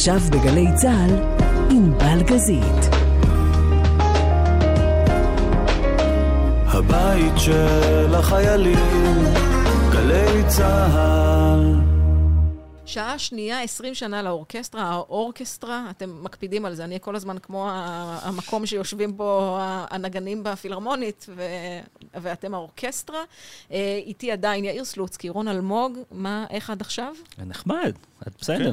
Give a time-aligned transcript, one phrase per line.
[0.00, 1.14] עכשיו בגלי צה"ל,
[1.70, 2.94] עם בלגזית.
[6.66, 9.24] הבית של החיילים,
[9.92, 11.89] גלי צה"ל.
[12.90, 18.66] שעה שנייה, 20 שנה לאורקסטרה, האורקסטרה, אתם מקפידים על זה, אני כל הזמן כמו המקום
[18.66, 21.42] שיושבים בו הנגנים בפילהרמונית, ו...
[22.14, 23.24] ואתם האורקסטרה.
[23.72, 27.14] אה, איתי עדיין יאיר סלוצקי, רון אלמוג, מה, איך עד עכשיו?
[27.38, 27.92] נחמד,
[28.28, 28.72] את בסדר.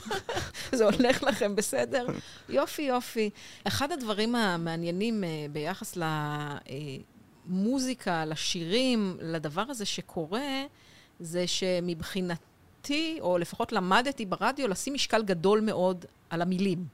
[0.72, 2.06] זה הולך לכם בסדר?
[2.48, 3.30] יופי, יופי.
[3.64, 5.98] אחד הדברים המעניינים אה, ביחס
[7.48, 10.64] למוזיקה, לשירים, לדבר הזה שקורה,
[11.20, 12.51] זה שמבחינת...
[12.82, 16.84] למדתי, או לפחות למדתי ברדיו, לשים משקל גדול מאוד על המילים.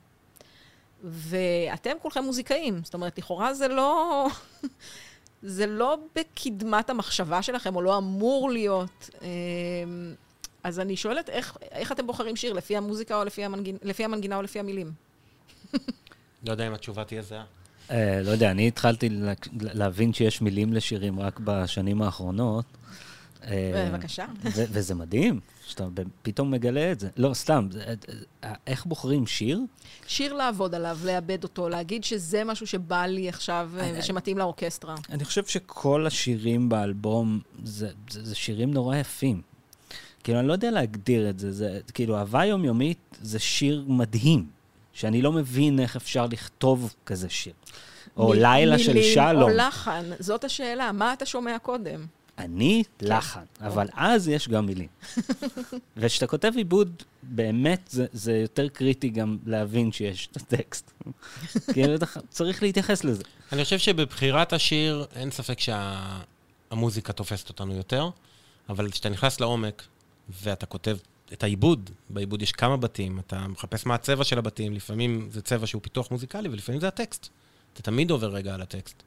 [1.05, 4.27] ואתם כולכם מוזיקאים, זאת אומרת, לכאורה זה לא...
[5.43, 9.11] זה לא בקדמת המחשבה שלכם, או לא אמור להיות.
[9.23, 10.15] אמ,
[10.65, 12.53] אז אני שואלת, איך, איך אתם בוחרים שיר?
[12.53, 13.77] לפי המוזיקה או לפי, המנגינ...
[13.83, 14.93] לפי המנגינה או לפי המילים?
[16.47, 17.45] לא יודע אם התשובה תהיה זהה.
[17.89, 17.93] Uh,
[18.25, 19.09] לא יודע, אני התחלתי
[19.61, 22.65] להבין שיש מילים לשירים רק בשנים האחרונות.
[23.45, 24.27] אה, בבקשה.
[24.45, 25.87] וזה מדהים, שאתה
[26.23, 27.09] פתאום מגלה את זה.
[27.17, 27.69] לא, סתם,
[28.45, 29.61] אה, איך בוחרים שיר?
[30.07, 34.95] שיר לעבוד עליו, לאבד אותו, להגיד שזה משהו שבא לי עכשיו אה, ושמתאים לאורקסטרה.
[35.11, 39.43] אני חושב שכל השירים באלבום זה, זה, זה שירים נורא יפים.
[40.25, 44.47] כאילו, אני לא יודע להגדיר את זה, זה כאילו, אהבה יומיומית זה שיר מדהים,
[44.93, 47.53] שאני לא מבין איך אפשר לכתוב כזה שיר.
[48.17, 49.27] או מ- לילה של שלום.
[49.27, 52.07] מילים או לחן, זאת השאלה, מה אתה שומע קודם?
[52.39, 54.89] אני לחן, אבל אז יש גם מילים.
[55.97, 60.91] וכשאתה כותב עיבוד, באמת זה, זה יותר קריטי גם להבין שיש את הטקסט.
[61.75, 61.83] כי
[62.29, 63.25] צריך להתייחס לזה.
[63.53, 68.11] אני חושב שבבחירת השיר, אין ספק שהמוזיקה תופסת אותנו יותר,
[68.69, 69.83] אבל כשאתה נכנס לעומק
[70.43, 70.97] ואתה כותב
[71.33, 75.67] את העיבוד, בעיבוד יש כמה בתים, אתה מחפש מה הצבע של הבתים, לפעמים זה צבע
[75.67, 77.29] שהוא פיתוח מוזיקלי ולפעמים זה הטקסט.
[77.73, 79.03] אתה תמיד עובר רגע על הטקסט.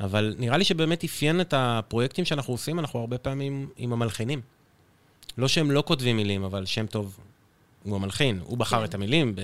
[0.00, 4.40] אבל נראה לי שבאמת אפיין את הפרויקטים שאנחנו עושים, אנחנו הרבה פעמים עם המלחינים.
[5.38, 7.18] לא שהם לא כותבים מילים, אבל שם טוב
[7.82, 8.40] הוא המלחין.
[8.44, 8.84] הוא בחר כן.
[8.84, 9.34] את המילים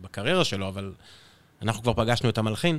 [0.00, 0.92] בקריירה שלו, אבל
[1.62, 2.78] אנחנו כבר פגשנו את המלחין,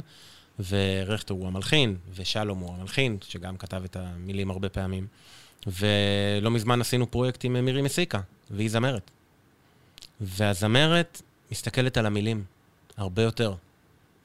[0.70, 5.08] ורכטר הוא המלחין, ושלום הוא המלחין, שגם כתב את המילים הרבה פעמים.
[5.68, 8.20] ולא מזמן עשינו פרויקט עם מירי מסיקה,
[8.52, 9.12] והיא זמרת.
[10.22, 11.22] והזמרת
[11.52, 12.44] מסתכלת על המילים
[12.98, 13.56] הרבה יותר.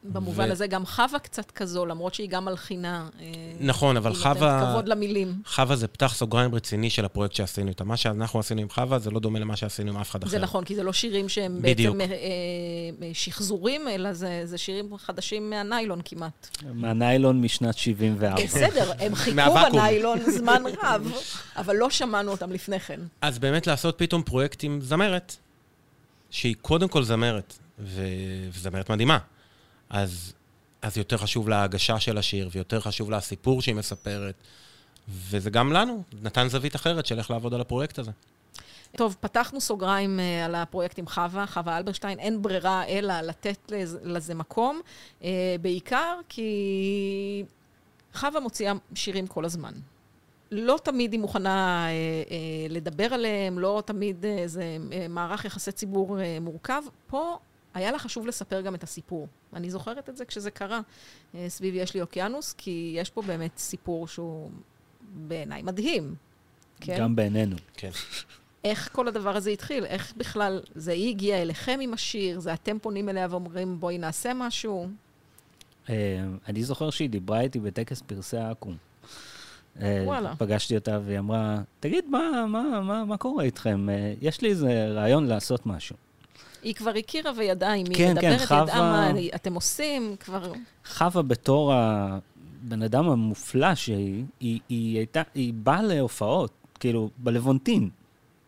[0.04, 0.52] במובן ו...
[0.52, 3.08] הזה גם חווה קצת כזו, למרות שהיא גם מלחינה.
[3.20, 3.26] אה,
[3.60, 4.70] נכון, אבל חווה...
[4.70, 5.42] כבוד למילים.
[5.46, 7.84] חווה זה פתח סוגריים רציני של הפרויקט שעשינו איתה.
[7.84, 10.30] מה שאנחנו עשינו עם חווה זה לא דומה למה שעשינו עם אף אחד אחר.
[10.30, 11.96] זה נכון, כי זה לא שירים שהם בדיוק.
[11.96, 16.48] בעצם אה, אה, שחזורים, אלא זה, זה שירים חדשים מהניילון כמעט.
[16.74, 18.44] מהניילון משנת 74.
[18.44, 21.12] בסדר, הם חיכו בניילון זמן רב,
[21.56, 23.00] אבל לא שמענו אותם לפני כן.
[23.20, 25.36] אז באמת לעשות פתאום פרויקט עם זמרת,
[26.30, 28.02] שהיא קודם כל זמרת, ו...
[28.52, 29.18] וזמרת מדהימה.
[29.90, 30.32] אז,
[30.82, 34.34] אז יותר חשוב לה ההגשה של השיר, ויותר חשוב לה הסיפור שהיא מספרת.
[35.08, 38.10] וזה גם לנו, נתן זווית אחרת של איך לעבוד על הפרויקט הזה.
[38.96, 42.18] טוב, פתחנו סוגריים uh, על הפרויקט עם חווה, חווה אלברשטיין.
[42.18, 44.80] אין ברירה אלא לתת לזה, לזה מקום,
[45.20, 45.24] uh,
[45.60, 47.44] בעיקר כי
[48.14, 49.72] חווה מוציאה שירים כל הזמן.
[50.50, 55.72] לא תמיד היא מוכנה אה, אה, לדבר עליהם, לא תמיד אה, זה אה, מערך יחסי
[55.72, 56.82] ציבור אה, מורכב.
[57.06, 57.38] פה
[57.74, 59.28] היה לה חשוב לספר גם את הסיפור.
[59.54, 60.80] אני זוכרת את זה כשזה קרה
[61.34, 64.50] אה, סביב יש לי אוקיינוס, כי יש פה באמת סיפור שהוא
[65.14, 66.14] בעיניי מדהים.
[66.80, 66.96] כן?
[66.98, 67.56] גם בעינינו.
[67.74, 67.90] כן.
[68.64, 69.84] איך כל הדבר הזה התחיל?
[69.84, 72.40] איך בכלל, זה היא הגיעה אליכם עם השיר?
[72.40, 74.88] זה אתם פונים אליה ואומרים, בואי נעשה משהו?
[75.90, 75.94] אה,
[76.48, 78.76] אני זוכר שהיא דיברה איתי בטקס פרסי העכו"ם.
[79.80, 80.36] אה, וואלה.
[80.36, 83.86] פגשתי אותה והיא אמרה, תגיד, מה, מה, מה, מה קורה איתכם?
[84.20, 85.96] יש לי איזה רעיון לעשות משהו.
[86.62, 88.62] היא כבר הכירה וידעה עם מי כן, מדברת, כן, חווה...
[88.62, 90.52] ידעה מה אתם עושים, כבר...
[90.86, 97.90] חווה בתור הבן אדם המופלא שהיא, היא, היא הייתה, היא באה להופעות, כאילו, בלוונטין.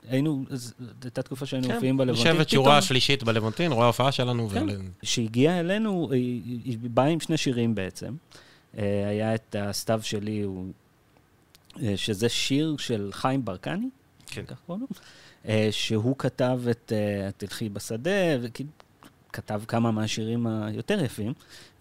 [0.09, 2.27] היינו, זו הייתה תקופה שהיינו כן, מופיעים בלוונטין.
[2.27, 4.49] יושבת שורה שלישית בלוונטין, רואה הופעה שלנו.
[4.49, 4.67] כן,
[5.01, 5.71] כשהגיעה ול...
[5.71, 8.15] אלינו, היא, היא באה עם שני שירים בעצם.
[8.79, 10.45] אה, היה את הסתיו שלי,
[11.83, 13.89] אה, שזה שיר של חיים ברקני,
[14.27, 14.43] כן.
[14.47, 14.97] כך קוראים לו.
[15.49, 18.11] אה, שהוא כתב את אה, "תלכי בשדה",
[18.41, 21.33] וכתב כמה מהשירים היותר יפים,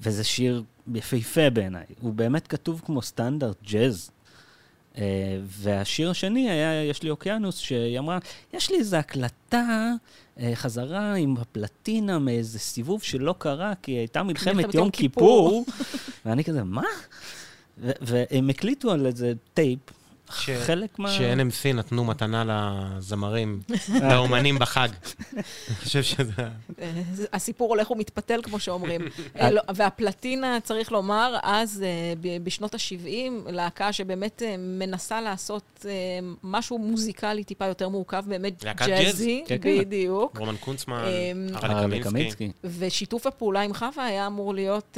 [0.02, 0.64] וזה שיר
[0.94, 1.86] יפהפה בעיניי.
[2.02, 4.12] הוא באמת כתוב כמו סטנדרט ג'אז.
[4.96, 4.98] Uh,
[5.44, 8.18] והשיר השני היה "יש לי אוקיינוס", שהיא אמרה,
[8.54, 9.92] יש לי איזו הקלטה
[10.38, 15.66] uh, חזרה עם הפלטינה מאיזה סיבוב שלא קרה, כי הייתה מלחמת יום כיפור.
[16.26, 16.84] ואני כזה, מה?
[17.78, 19.80] והם הקליטו על איזה טייפ,
[20.66, 21.12] חלק מה...
[21.12, 23.62] ש-NMC נתנו מתנה לזמרים,
[24.10, 24.90] לאומנים בחג.
[25.38, 25.44] אני
[25.76, 26.32] חושב שזה...
[26.82, 26.92] אה,
[27.34, 29.02] הסיפור הולך ומתפתל, כמו שאומרים.
[29.40, 35.86] אה, לא, והפלטינה, צריך לומר, אז, אה, ב- בשנות ה-70, להקה שבאמת מנסה לעשות
[36.44, 38.64] משהו מוזיקלי טיפה יותר מורכב, באמת?
[38.64, 39.80] ג'אזי, כן, כן.
[39.80, 40.38] בדיוק.
[40.38, 41.04] רומן קונצמן,
[41.54, 42.52] הרלי קמינסקי.
[42.64, 44.98] ושיתוף הפעולה עם חווה היה אמור להיות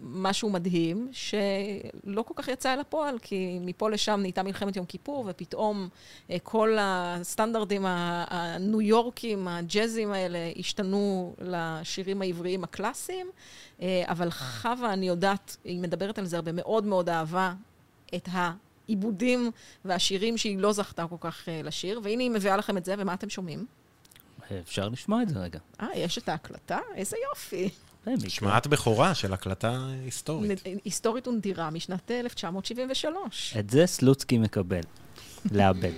[0.00, 5.24] משהו מדהים, שלא כל כך יצא אל הפועל, כי מפה לשם נהייתה מלחמת יום כיפור,
[5.28, 5.88] ופתאום
[6.30, 13.30] אה, כל הסטנדרטים ה- הניו יורקים, הג'אזים האלה, השתנו לשירים העבריים הקלאסיים.
[13.82, 17.52] אה, אבל חווה, אני יודעת, היא מדברת על זה הרבה, מאוד מאוד אהבה
[18.14, 19.50] את העיבודים
[19.84, 23.14] והשירים שהיא לא זכתה כל כך אה, לשיר, והנה היא מביאה לכם את זה, ומה
[23.14, 23.66] אתם שומעים?
[24.60, 25.58] אפשר לשמוע את זה רגע.
[25.80, 26.78] אה, יש את ההקלטה?
[26.94, 27.68] איזה יופי.
[28.06, 30.60] השמעת בכורה של הקלטה היסטורית.
[30.84, 33.56] היסטורית ונדירה משנת 1973.
[33.58, 34.80] את זה סלוצקי מקבל.
[35.52, 35.92] לאבד.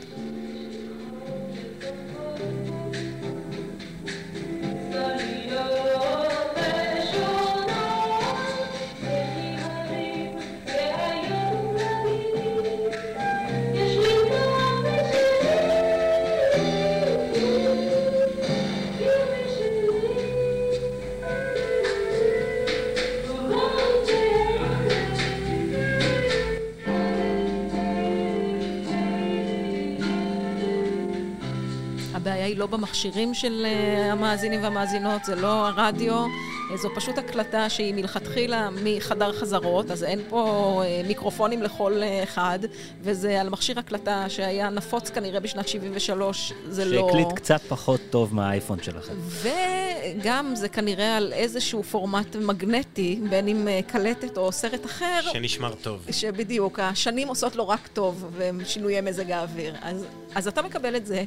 [32.62, 38.68] לא במכשירים של אה, המאזינים והמאזינות, זה לא הרדיו, אה, זו פשוט הקלטה שהיא מלכתחילה
[38.84, 42.58] מחדר חזרות, אז אין פה אה, מיקרופונים לכל אחד,
[43.00, 47.06] וזה על מכשיר הקלטה שהיה נפוץ כנראה בשנת 73, זה לא...
[47.06, 49.14] שהקליט קצת פחות טוב מהאייפון שלכם.
[49.28, 56.06] וגם זה כנראה על איזשהו פורמט מגנטי, בין אם קלטת או סרט אחר, שנשמר טוב.
[56.10, 59.74] שבדיוק, השנים עושות לו רק טוב, והם שינויי מזג האוויר.
[59.82, 60.04] אז,
[60.34, 61.24] אז אתה מקבל את זה.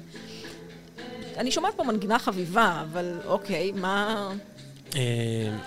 [1.37, 4.29] אני שומעת פה מנגינה חביבה, אבל אוקיי, מה...
[4.95, 5.57] אה,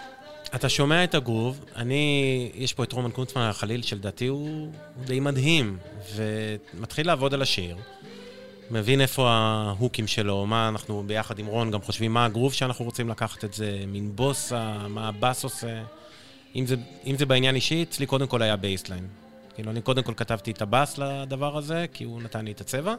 [0.55, 4.73] אתה שומע את הגרוב, אני, יש פה את רומן קונצמן החליל, שלדעתי הוא
[5.05, 5.79] די מדהים,
[6.15, 7.77] ומתחיל לעבוד על השיר,
[8.71, 13.09] מבין איפה ההוקים שלו, מה אנחנו ביחד עם רון גם חושבים, מה הגרוב שאנחנו רוצים
[13.09, 15.83] לקחת את זה, מין בוסה, מה הבאס עושה.
[16.57, 16.77] אם זה,
[17.07, 19.07] אם זה בעניין אישי, אצלי קודם כל היה bassline.
[19.55, 22.95] כאילו, אני קודם כל כתבתי את הבאס לדבר הזה, כי הוא נתן לי את הצבע,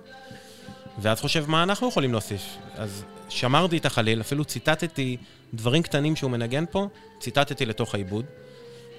[1.02, 2.58] ואז חושב מה אנחנו יכולים להוסיף.
[2.76, 5.18] אז שמרתי את החליל, אפילו ציטטתי
[5.54, 6.88] דברים קטנים שהוא מנגן פה,
[7.20, 8.26] ציטטתי לתוך העיבוד.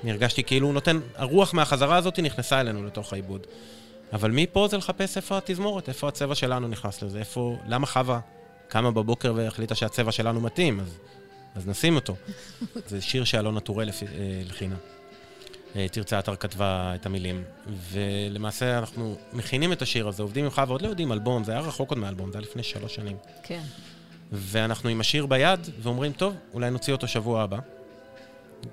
[0.02, 3.47] אני הרגשתי כאילו הוא נותן, הרוח מהחזרה הזאת נכנסה אלינו לתוך העיבוד.
[4.12, 8.20] אבל מפה זה לחפש איפה התזמורת, איפה הצבע שלנו נכנס לזה, איפה, למה חווה
[8.69, 10.99] קמה בבוקר והחליטה שהצבע שלנו מתאים, אז,
[11.55, 12.17] אז נשים אותו.
[12.91, 14.73] זה שיר שאלונה טורל אה, לחינם.
[14.73, 15.00] אה,
[15.93, 17.43] תרצה אתר כתבה את המילים,
[17.90, 21.61] ולמעשה אנחנו מכינים את השיר הזה, עובדים עם חווה, עוד לא יודעים אלבום, זה היה
[21.61, 23.17] רחוק עוד מאלבום, זה היה לפני שלוש שנים.
[23.43, 23.62] כן.
[24.32, 27.58] ואנחנו עם השיר ביד, ואומרים, טוב, אולי נוציא אותו שבוע הבא.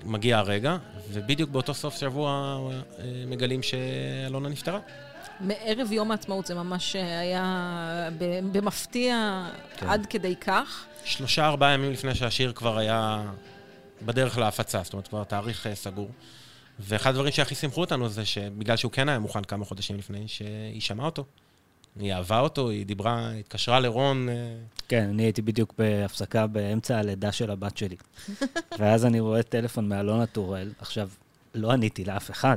[0.04, 0.76] מגיע הרגע,
[1.12, 2.58] ובדיוק באותו סוף שבוע
[2.98, 4.78] אה, מגלים שאלונה נפטרה.
[5.40, 9.46] מערב יום העצמאות זה ממש היה ב- במפתיע
[9.76, 9.88] כן.
[9.88, 10.84] עד כדי כך.
[11.04, 13.22] שלושה, ארבעה ימים לפני שהשיר כבר היה
[14.02, 16.10] בדרך להפצה, זאת אומרת, כבר תאריך אה, סגור.
[16.80, 20.80] ואחד הדברים שהכי שמחו אותנו זה שבגלל שהוא כן היה מוכן כמה חודשים לפני, שהיא
[20.80, 21.24] שמעה אותו.
[22.00, 24.34] היא אהבה אותו, היא דיברה, התקשרה לרון, אה,
[24.88, 27.96] כן, אני הייתי בדיוק בהפסקה באמצע הלידה של הבת שלי.
[28.78, 30.72] ואז אני רואה טלפון מאלונה טורל.
[30.78, 31.08] עכשיו,
[31.54, 32.56] לא עניתי לאף אחד,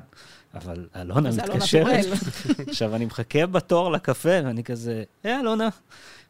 [0.53, 2.05] אבל אלונה מתקשרת.
[2.69, 5.69] עכשיו, אני מחכה בתור לקפה, ואני כזה, היי, אלונה.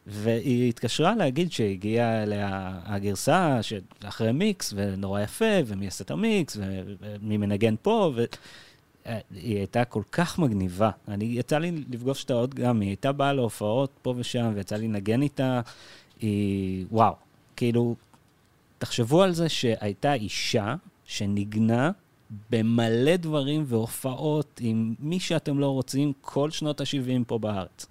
[0.06, 7.36] והיא התקשרה להגיד שהגיעה אליה הגרסה שאחרי מיקס, ונורא יפה, ומי עשה את המיקס, ומי
[7.36, 8.24] מנגן פה, ו...
[9.30, 10.90] היא הייתה כל כך מגניבה.
[11.08, 14.88] אני, יצא לי לפגוש אותה עוד גם, היא הייתה באה להופעות פה ושם, ויצא לי
[14.88, 15.60] לנגן איתה.
[16.20, 17.14] היא, וואו,
[17.56, 17.96] כאילו,
[18.78, 21.90] תחשבו על זה שהייתה אישה שניגנה
[22.50, 27.86] במלא דברים והופעות עם מי שאתם לא רוצים כל שנות ה-70 פה בארץ.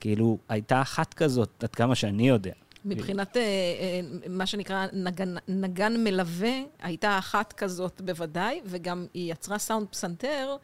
[0.00, 2.52] כאילו, הייתה אחת כזאת, עד כמה שאני יודע.
[2.84, 9.58] מבחינת אה, אה, מה שנקרא נגן, נגן מלווה, הייתה אחת כזאת בוודאי, וגם היא יצרה
[9.58, 10.56] סאונד פסנתר,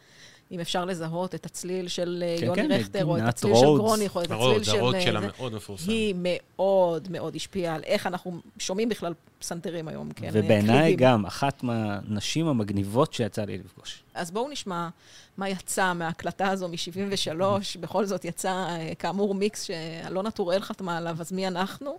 [0.53, 3.67] אם אפשר לזהות את הצליל של אה, כן, יוני כן, רכטר, או את הצליל של
[3.67, 3.85] רודס.
[3.85, 4.77] גרוניך, או את הצליל הרוד, של...
[4.79, 5.29] הרוד אה, שלה זה.
[5.39, 5.91] מאוד מפורסם.
[5.91, 10.29] היא מאוד מאוד השפיעה על איך אנחנו שומעים בכלל פסנתרים היום, כן?
[10.33, 10.97] ובעיניי קלידים.
[10.97, 14.03] גם אחת מהנשים המגניבות שיצא לי לפגוש.
[14.15, 14.89] אז בואו נשמע
[15.37, 17.41] מה יצא מההקלטה הזו מ-73.
[17.81, 21.99] בכל זאת יצא, אה, כאמור, מיקס שאלונה טוראל חתמה עליו, אז מי אנחנו?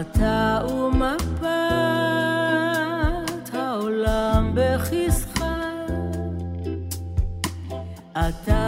[0.00, 1.44] אתה ומפת
[3.54, 5.44] העולם בכיסך.
[8.12, 8.63] אתה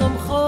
[0.00, 0.39] somehow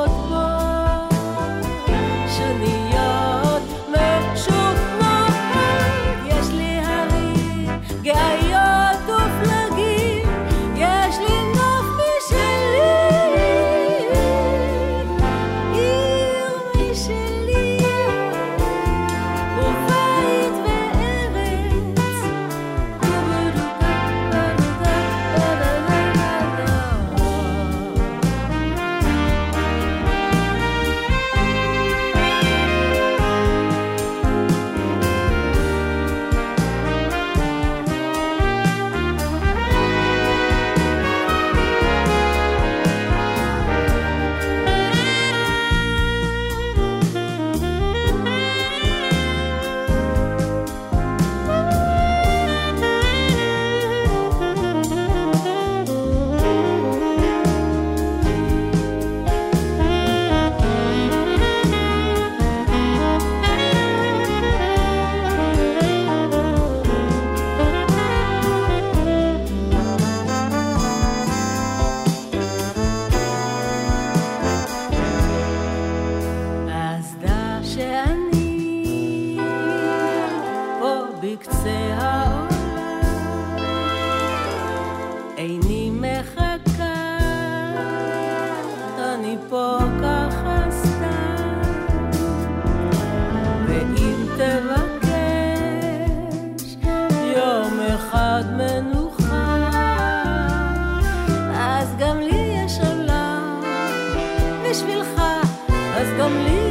[106.19, 106.62] Cầm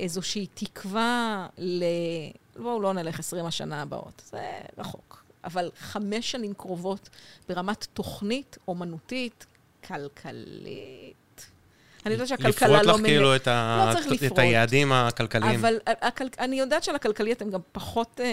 [0.00, 1.84] איזושהי תקווה ל...
[2.56, 5.24] בואו לא נלך 20 השנה הבאות, זה רחוק.
[5.44, 7.08] אבל חמש שנים קרובות
[7.48, 9.46] ברמת תוכנית אומנותית,
[9.84, 11.19] כלכלית,
[12.06, 12.78] אני יודעת שהכלכלה לא...
[12.82, 14.38] לפרוט לך כאילו את ה- לא את.
[14.38, 15.60] היעדים הכלכליים.
[15.60, 16.24] אבל הכל...
[16.38, 18.26] אני יודעת שעל הכלכלי אתם גם פחות אה,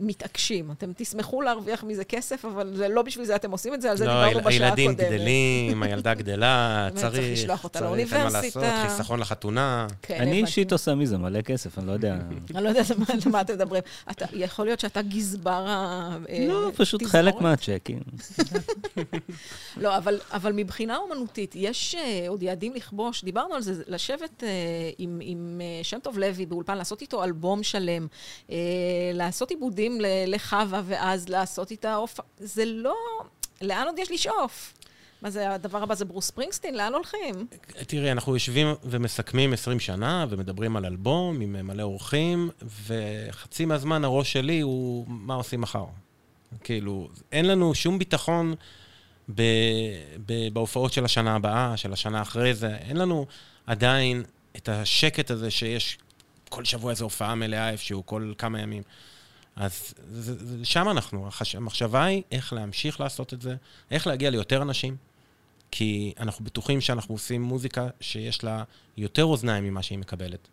[0.00, 0.70] מתעקשים.
[0.70, 3.96] אתם תשמחו להרוויח מזה כסף, אבל זה לא בשביל זה אתם עושים את זה, על
[3.96, 5.08] זה לא, דיברנו בשעה הילדים הקודמת.
[5.10, 8.60] גדלים, הילדה גדלה, צריך צריך, לשלוח אותה צריך, אין מה לאוניברסיטה.
[8.60, 9.86] לעשות, חיסכון לחתונה.
[10.02, 10.32] כן, אני.
[10.40, 12.16] אישית עושה מזה מלא כסף, אני לא יודע.
[12.54, 12.96] אני לא יודעת על
[13.30, 13.82] מה- אתם מדברים.
[14.10, 16.16] אתה, יכול להיות שאתה גזבר ה...
[16.28, 17.02] אה, לא, פשוט?
[17.02, 17.98] חלק מהצ'קים.
[19.76, 22.72] לא, אבל, אבל מבחינה אומנותית, יש uh, עוד יעדים
[23.04, 24.46] לכבוש, דיברנו על זה, לשבת uh,
[24.98, 28.06] עם, עם uh, שם טוב לוי באולפן, לעשות איתו אלבום שלם,
[28.46, 28.52] uh,
[29.14, 32.94] לעשות עיבודים לחווה, ואז לעשות איתה הופעה, זה לא...
[33.62, 34.74] לאן עוד יש לשאוף?
[35.22, 36.74] מה זה, הדבר הבא זה ברוס ספרינגסטין?
[36.74, 37.46] לאן הולכים?
[37.86, 42.50] תראי, אנחנו יושבים ומסכמים 20 שנה, ומדברים על אלבום עם מלא אורחים,
[42.86, 45.84] וחצי מהזמן הראש שלי הוא מה עושים מחר.
[46.64, 48.54] כאילו, אין לנו שום ביטחון
[49.34, 49.42] ב,
[50.26, 52.76] ב, בהופעות של השנה הבאה, של השנה אחרי זה.
[52.76, 53.26] אין לנו
[53.66, 54.22] עדיין
[54.56, 55.98] את השקט הזה שיש
[56.48, 58.82] כל שבוע איזו הופעה מלאה איפשהו, כל כמה ימים.
[59.56, 59.94] אז
[60.64, 61.28] שם אנחנו.
[61.54, 63.56] המחשבה היא איך להמשיך לעשות את זה,
[63.90, 64.96] איך להגיע ליותר אנשים.
[65.70, 68.64] כי אנחנו בטוחים שאנחנו עושים מוזיקה שיש לה
[68.96, 70.48] יותר אוזניים ממה שהיא מקבלת.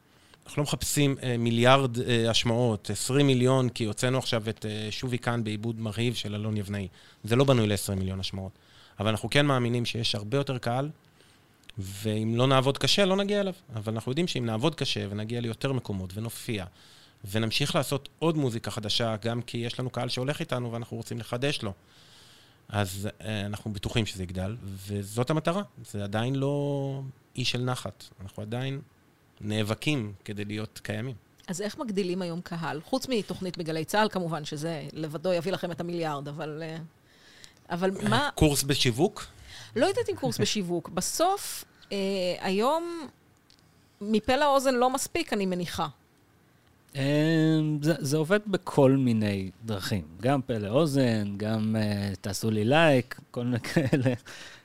[0.46, 5.18] אנחנו לא מחפשים אה, מיליארד אה, השמעות, 20 מיליון, כי הוצאנו עכשיו את אה, שובי
[5.18, 6.88] כאן בעיבוד מרהיב של אלון יבנאי.
[7.24, 8.52] זה לא בנוי ל-20 מיליון השמעות.
[9.00, 10.90] אבל אנחנו כן מאמינים שיש הרבה יותר קהל,
[11.78, 13.54] ואם לא נעבוד קשה, לא נגיע אליו.
[13.76, 16.66] אבל אנחנו יודעים שאם נעבוד קשה ונגיע ליותר מקומות ונופיע,
[17.32, 21.62] ונמשיך לעשות עוד מוזיקה חדשה, גם כי יש לנו קהל שהולך איתנו ואנחנו רוצים לחדש
[21.62, 21.74] לו.
[22.70, 24.56] אז אה, אנחנו בטוחים שזה יגדל,
[24.88, 25.64] וזאת המטרה.
[25.86, 27.02] זה עדיין לא
[27.36, 28.04] אי של נחת.
[28.22, 28.82] אנחנו עדיין
[29.44, 31.16] נאבקים כדי להיות קיימים.
[31.48, 32.82] אז איך מגדילים היום קהל?
[32.82, 36.64] חוץ מתוכנית בגלי צה"ל, כמובן, שזה לבדו יביא לכם את המיליארד, אבל...
[36.66, 36.78] אה,
[37.70, 38.30] אבל מה...
[38.36, 39.26] קורס בשיווק?
[39.76, 40.90] לא יודעת אם קורס בשיווק.
[40.90, 41.98] בסוף, אה,
[42.40, 43.08] היום,
[44.02, 45.88] מפה לאוזן לא מספיק, אני מניחה.
[46.96, 47.02] אמ,
[47.82, 50.04] זה, זה עובד בכל מיני דרכים.
[50.22, 54.14] גם פה לאוזן, גם uh, תעשו לי לייק, כל מיני כאלה.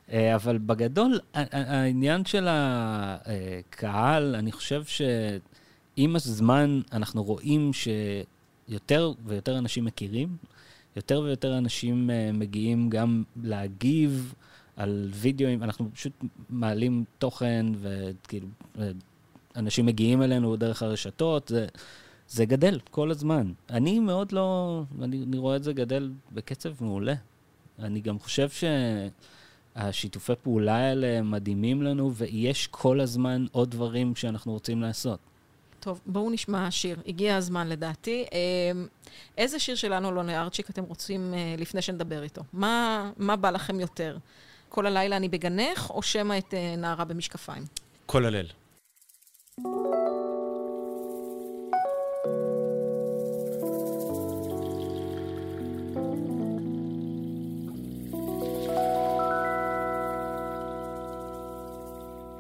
[0.09, 9.85] Uh, אבל בגדול, העניין של הקהל, אני חושב שעם הזמן אנחנו רואים שיותר ויותר אנשים
[9.85, 10.37] מכירים,
[10.97, 14.35] יותר ויותר אנשים uh, מגיעים גם להגיב
[14.77, 16.12] על וידאוים, אנחנו פשוט
[16.51, 18.90] מעלים תוכן וכאילו, אה,
[19.57, 21.66] אנשים מגיעים אלינו דרך הרשתות, זה...
[22.29, 23.53] זה גדל כל הזמן.
[23.71, 24.83] אני מאוד לא...
[25.03, 27.14] אני, אני רואה את זה גדל בקצב מעולה.
[27.79, 28.49] אני גם חושב
[29.77, 35.19] שהשיתופי פעולה האלה מדהימים לנו, ויש כל הזמן עוד דברים שאנחנו רוצים לעשות.
[35.81, 36.97] טוב, בואו נשמע שיר.
[37.07, 38.25] הגיע הזמן לדעתי.
[38.33, 38.39] אה,
[39.39, 42.43] איזה שיר שלנו, אלוני ארצ'יק, אתם רוצים אה, לפני שנדבר איתו?
[42.53, 44.19] מה, מה בא לכם יותר?
[44.69, 47.62] כל הלילה אני בגנך, או שמא את אה, נערה במשקפיים?
[48.07, 48.47] כל הלל.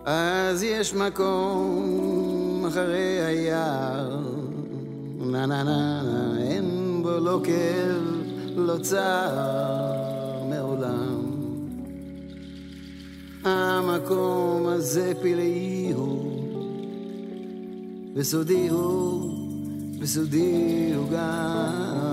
[0.06, 4.20] אז יש מקום אחרי היער,
[5.18, 8.02] נה נה נה נה, אין בו לא כאב,
[8.56, 9.92] לא צער
[10.48, 11.22] מעולם.
[13.44, 16.48] המקום הזה פלאי הוא,
[18.14, 19.34] וסודי הוא,
[20.00, 22.06] וסודי הוא גם.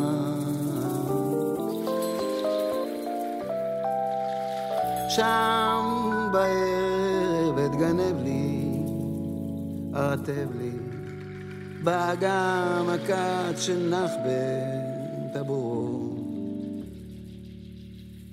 [5.09, 5.85] שם
[6.31, 7.02] בערב
[7.73, 8.71] אתגנב לי,
[9.95, 10.71] ארטב לי,
[11.83, 16.13] באגם הכת שנח בטבורו.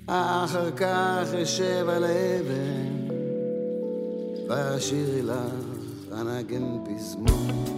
[0.07, 3.15] אחר כך אשב על האבן,
[4.49, 7.71] ואשירי לך אנגן פזמון.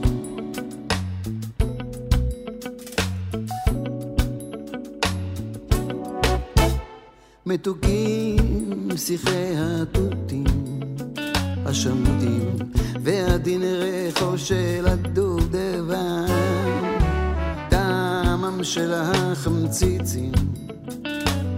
[7.45, 10.52] מתוקים שיחי התותים,
[11.73, 12.55] השמוטים,
[13.03, 16.25] והדין ריחו של הדובדבן,
[17.69, 20.31] טעמם של החמציצים,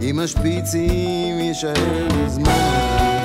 [0.01, 3.24] עם השפיצים יישאר זמן.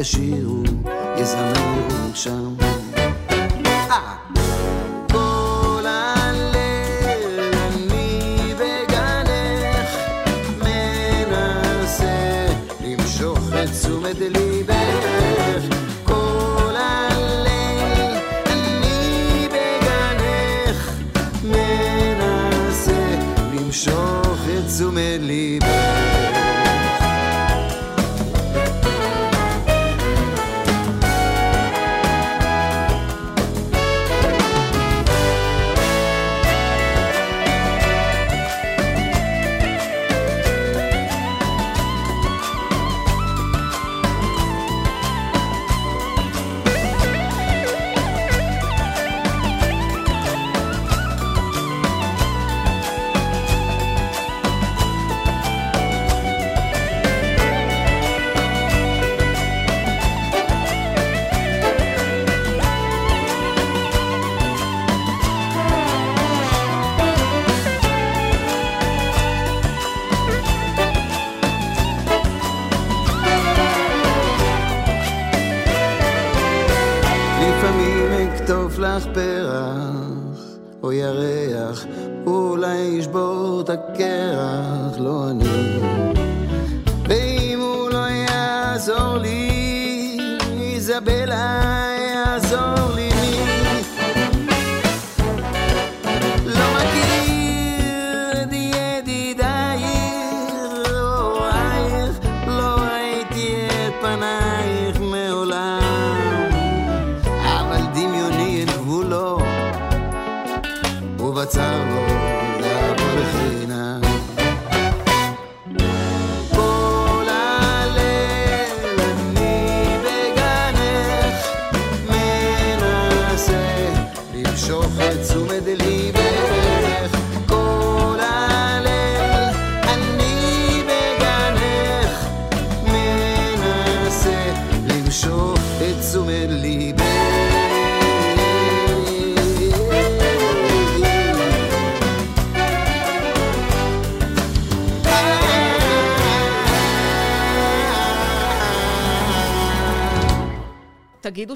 [0.00, 0.62] ישירו
[1.16, 4.19] יזמרו שם אה!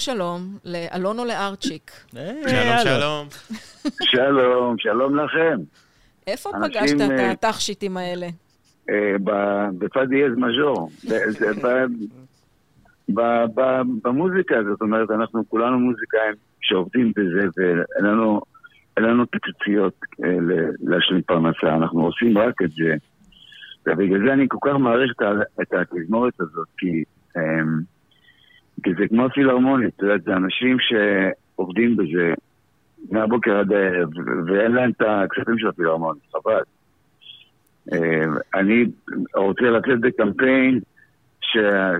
[0.04, 1.90] שלום לאלון או לארצ'יק.
[2.12, 2.78] שלום.
[2.82, 3.26] שלום.
[4.04, 5.58] שלום, שלום לכם.
[6.26, 8.26] איפה פגשת את אה, התכשיטים האלה?
[8.90, 10.90] אה, ב- בפא דיאז מז'ור.
[11.04, 11.86] ב- זה ב-
[13.14, 18.06] ב- ב- במוזיקה, זאת אומרת, אנחנו כולנו מוזיקאים שעובדים בזה, ואין
[19.04, 20.36] לנו, פיצוציות אה,
[20.82, 22.94] להשלים פרנסה, אנחנו עושים רק את זה.
[23.86, 25.12] ובגלל זה אני כל כך מעריך
[25.62, 27.04] את התזמורת הזאת, כי,
[28.84, 32.34] כי זה כמו פילהרמונית, את יודעת, זה אנשים שעובדים בזה
[33.10, 34.08] מהבוקר עד הערב,
[34.46, 36.62] ואין להם את הכספים של הפילהרמונית, חבל.
[37.92, 38.84] אה, אני
[39.34, 40.80] רוצה לצאת בקמפיין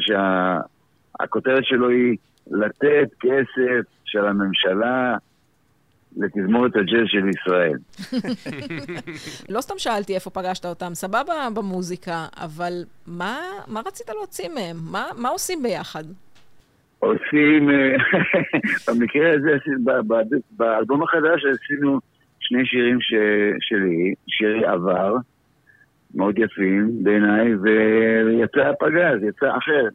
[0.01, 2.17] שהכותרת שלו היא
[2.51, 5.17] לתת כסף של הממשלה
[6.17, 7.79] לתזמורת הג'אז של ישראל.
[9.55, 13.39] לא סתם שאלתי איפה פגשת אותם, סבבה במוזיקה, אבל מה,
[13.87, 14.77] רצית להוציא מהם?
[14.91, 16.05] מה, מה עושים ביחד?
[17.05, 17.97] עושים, אה,
[18.89, 19.57] במקרה הזה,
[20.51, 22.01] באלבום החדש עשינו
[22.41, 23.15] שני שירים ש,
[23.61, 25.17] שלי, שירי עבר,
[26.15, 29.89] מאוד יפים בעיניי, ויצא פגז, יצא אחר.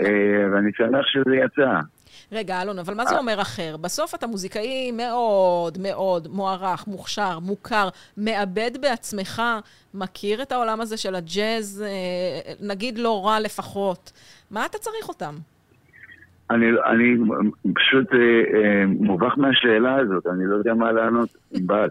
[0.00, 1.80] אה, ואני שמח שזה יצא.
[2.32, 3.76] רגע, אלון, אבל מה זה אומר אחר?
[3.76, 9.42] בסוף אתה מוזיקאי מאוד מאוד מוערך, מוכשר, מוכר, מאבד בעצמך,
[9.94, 14.12] מכיר את העולם הזה של הג'אז, אה, נגיד לא רע לפחות.
[14.50, 15.34] מה אתה צריך אותם?
[16.50, 17.16] אני, אני
[17.74, 18.18] פשוט אה,
[18.54, 21.88] אה, מובך מהשאלה הזאת, אני לא יודע מה לענות, ענבל.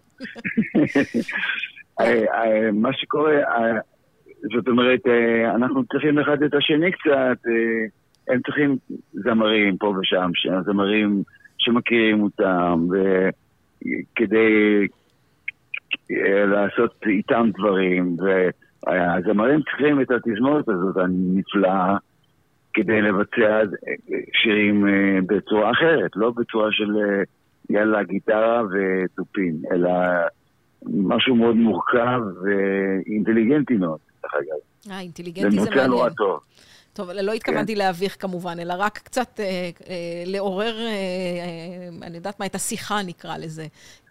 [2.00, 3.80] אה, אה, מה שקורה, אה,
[4.56, 5.00] זאת אומרת,
[5.56, 7.38] אנחנו צריכים אחד את השני קצת,
[8.28, 8.78] הם צריכים
[9.14, 10.32] זמרים פה ושם,
[10.66, 11.24] זמרים
[11.58, 14.88] שמכירים אותם, וכדי
[16.12, 18.18] אה, לעשות איתם דברים,
[18.88, 21.98] והזמרים צריכים את התזמורת הזאת הנפלאה.
[22.74, 23.62] כדי לבצע
[24.34, 27.24] שירים אה, בצורה אחרת, לא בצורה של אה,
[27.70, 29.90] יאללה גיטרה ותופים, אלא
[30.86, 34.92] משהו מאוד מורכב ואינטליגנטי מאוד, דרך אגב.
[34.92, 36.14] אה, אינטליגנטי זה ומוצא נורא מעניין.
[36.14, 36.40] טוב.
[36.94, 39.46] טוב, לא התכוונתי להביך כמובן, אלא רק קצת אה,
[39.90, 43.66] אה, לעורר, אה, אה, אני יודעת מה, את השיחה נקרא לזה.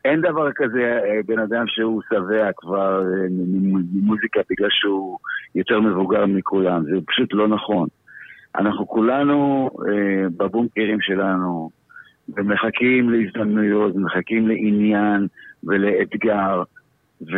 [0.05, 5.18] אין דבר כזה אה, בן אדם שהוא שבע כבר אה, ממוזיקה בגלל שהוא
[5.55, 7.88] יותר מבוגר מכולם, זה פשוט לא נכון.
[8.57, 11.71] אנחנו כולנו אה, בבונקרים שלנו,
[12.37, 15.27] ומחכים להזדמנויות, מחכים לעניין
[15.65, 16.63] ולאתגר,
[17.23, 17.35] וזה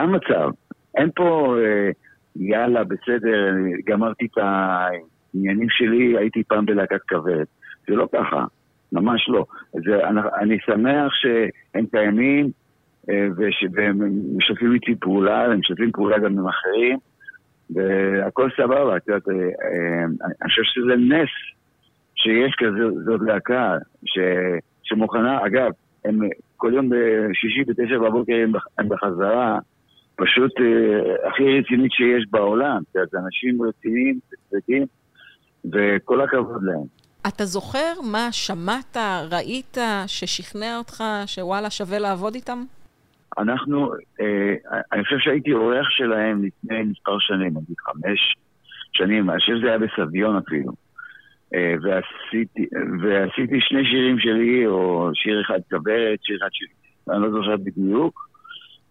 [0.00, 0.50] המצב.
[0.96, 1.90] אין פה, אה,
[2.36, 3.54] יאללה, בסדר,
[3.86, 7.44] גמרתי את העניינים שלי, הייתי פעם בלהקת כבד.
[7.88, 8.44] זה לא ככה,
[8.92, 9.44] ממש לא.
[9.72, 12.50] זה, אני, אני שמח שהם קיימים,
[13.10, 13.98] אה, וש- והם
[14.36, 16.98] משתפים איתי פעולה, הם משתפים פעולה גם עם אחרים,
[17.74, 20.04] והכל סבבה, את יודעת, אה, אה,
[20.42, 21.28] אני חושב שזה נס
[22.14, 24.18] שיש כזאת להקה ש,
[24.82, 25.70] שמוכנה, אגב,
[26.04, 26.18] הם
[26.56, 29.58] כל יום בשישי בתשע בבוקר הם בח- הם בחזרה,
[30.16, 34.18] פשוט אה, הכי רצינית שיש בעולם, את יודעת, אנשים רציניים,
[34.50, 34.86] צדדים,
[35.72, 36.84] וכל הכבוד להם.
[37.28, 38.96] אתה זוכר מה שמעת,
[39.30, 42.64] ראית, ששכנע אותך שוואלה שווה לעבוד איתם?
[43.38, 44.54] אנחנו, אה,
[44.92, 48.36] אני חושב שהייתי אורח שלהם לפני מספר שנים, נגיד חמש
[48.92, 50.72] שנים, אני חושב שזה היה בסביון אפילו.
[51.54, 52.66] אה, ועשיתי,
[53.02, 56.68] ועשיתי שני שירים שלי, או שיר אחד כוורת, שיר אחד שלי,
[57.10, 58.28] אני לא זוכר בדיוק,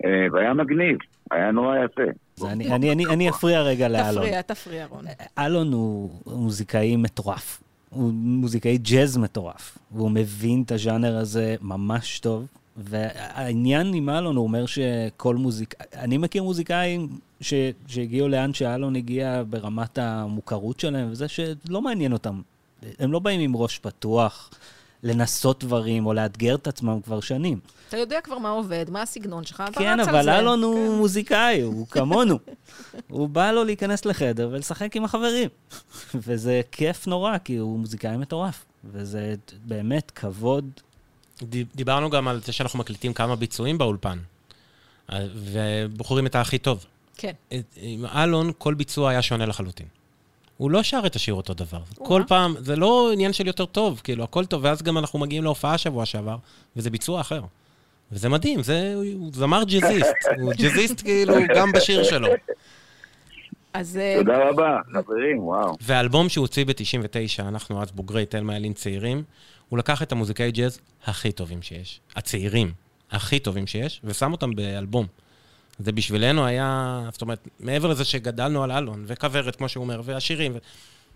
[0.06, 0.97] אה, והיה מגניב,
[1.32, 2.03] היה נורא יפה.
[2.51, 4.23] אני, אני, אני, אני אפריע רגע לאלון.
[4.23, 5.06] תפריע, תפריע, רון.
[5.39, 7.63] אלון הוא מוזיקאי מטורף.
[7.89, 12.47] הוא מוזיקאי ג'אז מטורף, והוא מבין את הז'אנר הזה ממש טוב.
[12.77, 15.73] והעניין עם אלון, הוא אומר שכל מוזיק...
[15.95, 17.07] אני מכיר מוזיקאים
[17.41, 17.53] ש...
[17.88, 22.41] שהגיעו לאן שאלון הגיע ברמת המוכרות שלהם, וזה שלא מעניין אותם.
[22.99, 24.49] הם לא באים עם ראש פתוח
[25.03, 27.59] לנסות דברים או לאתגר את עצמם כבר שנים.
[27.89, 30.39] אתה יודע כבר מה עובד, מה הסגנון שלך, אתה כן, רץ על אבל זה.
[30.39, 30.95] אלון הוא כן.
[30.97, 32.39] מוזיקאי, הוא כמונו.
[33.09, 35.49] הוא בא לו להיכנס לחדר ולשחק עם החברים.
[36.25, 38.65] וזה כיף נורא, כי הוא מוזיקאי מטורף.
[38.86, 40.69] וזה באמת כבוד.
[41.76, 44.17] דיברנו גם על זה שאנחנו מקליטים כמה ביצועים באולפן,
[45.13, 46.86] אה, ובוחרים את הכי טוב.
[47.17, 47.32] כן.
[47.54, 49.86] את- עם אלון, כל ביצוע היה שונה לחלוטין.
[50.58, 51.80] הוא לא שר את השיר אותו דבר.
[51.98, 55.43] כל פעם, זה לא עניין של יותר טוב, כאילו, הכל טוב, ואז גם אנחנו מגיעים
[55.43, 56.38] להופעה שבוע שעבר,
[56.76, 57.41] וזה ביצוע אחר.
[58.12, 60.13] וזה מדהים, זה, הוא הוא זמר ג'אזיסט.
[60.41, 62.28] הוא ג'אזיסט כאילו גם בשיר שלו.
[63.74, 65.76] אז אה, תודה רבה, חברים, וואו.
[65.82, 69.24] והאלבום שהוא הוציא ב-99, אנחנו אז בוגרי תלמה ילין צעירים,
[69.73, 72.73] הוא לקח את המוזיקאי ג'אז הכי טובים שיש, הצעירים
[73.12, 75.07] הכי טובים שיש, ושם אותם באלבום.
[75.79, 80.51] זה בשבילנו היה, זאת אומרת, מעבר לזה שגדלנו על אלון, וכוורת, כמו שהוא אומר, והשירים,
[80.55, 80.57] ו...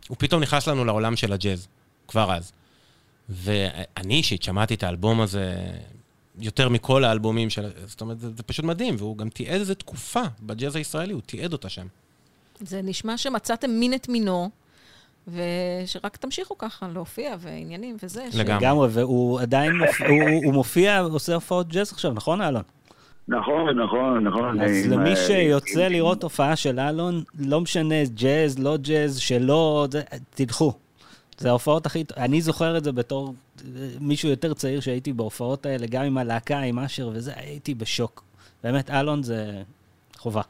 [0.07, 1.67] הוא פתאום נכנס לנו לעולם של הג'אז,
[2.07, 2.51] כבר אז.
[3.29, 5.55] ואני אישית שמעתי את האלבום הזה
[6.39, 7.71] יותר מכל האלבומים של...
[7.85, 11.53] זאת אומרת, זה, זה פשוט מדהים, והוא גם תיעד איזה תקופה בג'אז הישראלי, הוא תיעד
[11.53, 11.87] אותה שם.
[12.59, 14.49] זה נשמע שמצאתם מין את מינו,
[15.27, 18.25] ושרק תמשיכו ככה להופיע ועניינים וזה.
[18.31, 18.65] ש- לגמרי.
[18.65, 22.61] לגמרי, והוא עדיין מופיע, הוא, הוא מופיע, עושה הופעות ג'אז עכשיו, נכון, אלון?
[23.27, 24.61] נכון, נכון, נכון.
[24.61, 29.87] אז עם, למי אה, שיוצא לראות הופעה של אלון, לא משנה, ג'אז, לא ג'אז, שלא,
[29.91, 30.73] זה- תלכו.
[31.37, 32.03] זה ההופעות הכי...
[32.17, 33.33] אני זוכר את זה בתור
[33.65, 38.23] אה, מישהו יותר צעיר שהייתי בהופעות האלה, גם עם הלהקה, עם אשר וזה, הייתי בשוק.
[38.63, 39.61] באמת, אלון זה
[40.17, 40.41] חובה.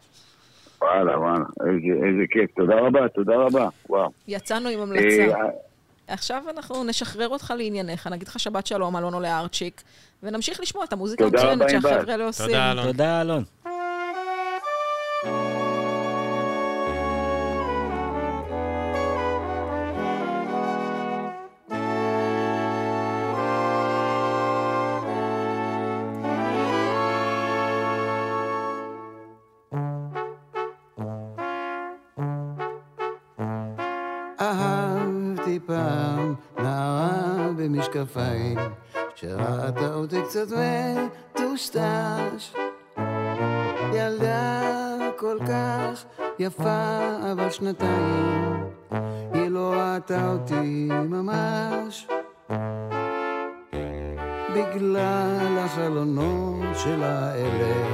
[0.81, 2.51] וואלה, וואלה, איזה, איזה כיף.
[2.55, 3.69] תודה רבה, תודה רבה.
[3.89, 4.09] וואו.
[4.27, 5.27] יצאנו עם המלצה.
[5.35, 5.49] אה,
[6.07, 9.81] עכשיו אנחנו נשחרר אותך לענייניך, נגיד לך שבת שלום, אלון עולה ארצ'יק,
[10.23, 11.69] ונמשיך לשמוע את המוזיקה המצוינת.
[11.69, 12.45] שהחבר'ה האלה עושים.
[12.45, 12.85] תודה, אלון.
[12.85, 13.43] תודה, אלון.
[37.97, 38.57] נערה במשקפיים
[39.15, 40.47] שראתה אותי קצת
[41.33, 42.53] מטושטש.
[43.93, 44.61] ילדה
[45.17, 46.05] כל כך
[46.39, 46.99] יפה
[47.31, 48.63] אבל שנתיים
[49.33, 52.07] היא לא ראתה אותי ממש.
[54.55, 57.87] בגלל החלונות של האלה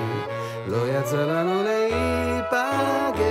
[0.68, 3.24] לא יצא לנו להיפגש.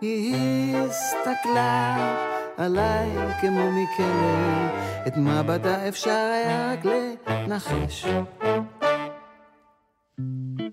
[0.00, 3.08] היא הסתכלה עליי
[3.40, 4.66] כמו מכלא,
[5.06, 8.06] את מבטה אפשר היה רק לנחש.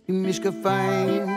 [0.07, 1.27] עם משקפיים,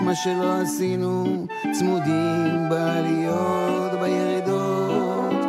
[0.00, 5.44] מה שלא עשינו, צמודים בעליות, בירידות.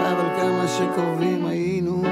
[0.00, 2.02] אבל כמה שקרובים היינו,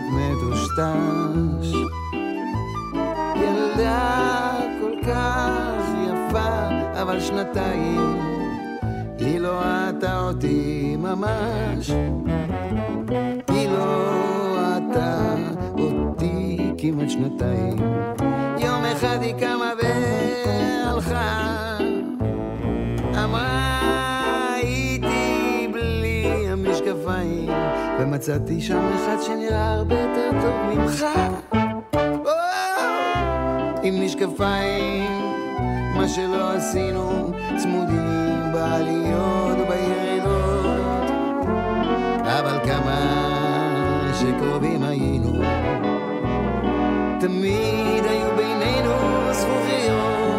[0.00, 1.76] קצת מטושטש
[3.36, 6.68] ילדה כל כך יפה
[7.02, 8.18] אבל שנתיים
[9.18, 11.90] היא לא ראתה אותי ממש.
[13.48, 14.16] היא לא
[14.56, 15.34] ראתה
[15.78, 17.76] אותי כמעט שנתיים.
[18.58, 21.76] יום אחד היא קמה והלכה.
[23.24, 27.48] אמרה הייתי בלי המשקפיים
[28.00, 31.06] ומצאתי שם אחד שנראה הרבה יותר טוב ממך.
[33.82, 35.10] עם משקפיים,
[35.96, 41.10] מה שלא עשינו, צמודים בעליות ובירידות,
[42.22, 43.00] אבל כמה
[44.20, 45.32] שקרובים היינו,
[47.20, 48.92] תמיד היו בינינו
[49.32, 50.29] זכוכיות.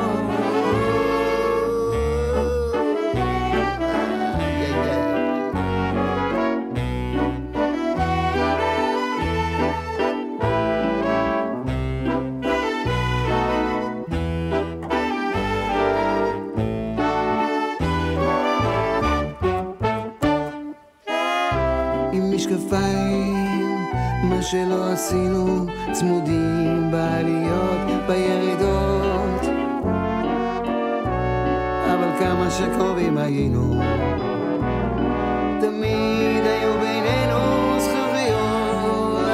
[32.61, 33.81] שקרובים היינו,
[35.61, 37.39] תמיד היו בינינו
[37.79, 39.25] זכוכיות.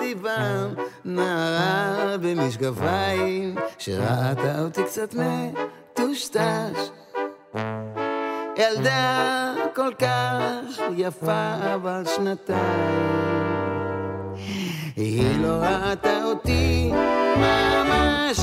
[0.00, 6.90] לי פעם נערה במשקפיים, שראתה אותי קצת מטושטש.
[8.58, 13.10] ילדה כל כך יפה, אבל שנתיים.
[14.96, 16.92] היא לא ראתה אותי
[17.36, 18.40] ממש.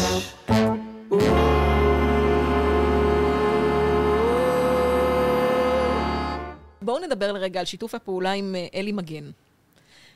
[7.07, 9.31] נדבר לרגע על שיתוף הפעולה עם אה, אלי מגן.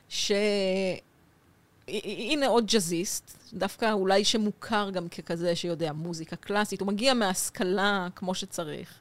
[0.10, 0.32] ש...
[2.04, 8.36] הנה עוד ג'אזיסט, דווקא אולי שמוכר גם ככזה שיודע מוזיקה קלאסית, הוא מגיע מהשכלה כמו
[8.36, 8.99] שצריך.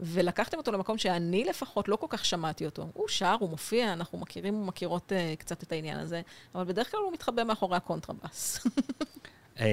[0.00, 2.86] ולקחתם אותו למקום שאני לפחות לא כל כך שמעתי אותו.
[2.94, 6.22] הוא שר, הוא מופיע, אנחנו מכירים ומכירות uh, קצת את העניין הזה,
[6.54, 8.58] אבל בדרך כלל הוא מתחבא מאחורי הקונטרבאס.
[9.60, 9.66] אה,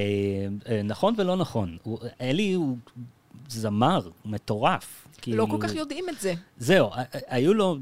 [0.70, 1.78] אה, נכון ולא נכון.
[2.22, 2.78] אלי הוא
[3.50, 5.08] זמר מטורף.
[5.08, 6.34] לא כאילו- כל כך יודעים את זה.
[6.58, 6.90] זהו,
[7.28, 7.78] היו לו,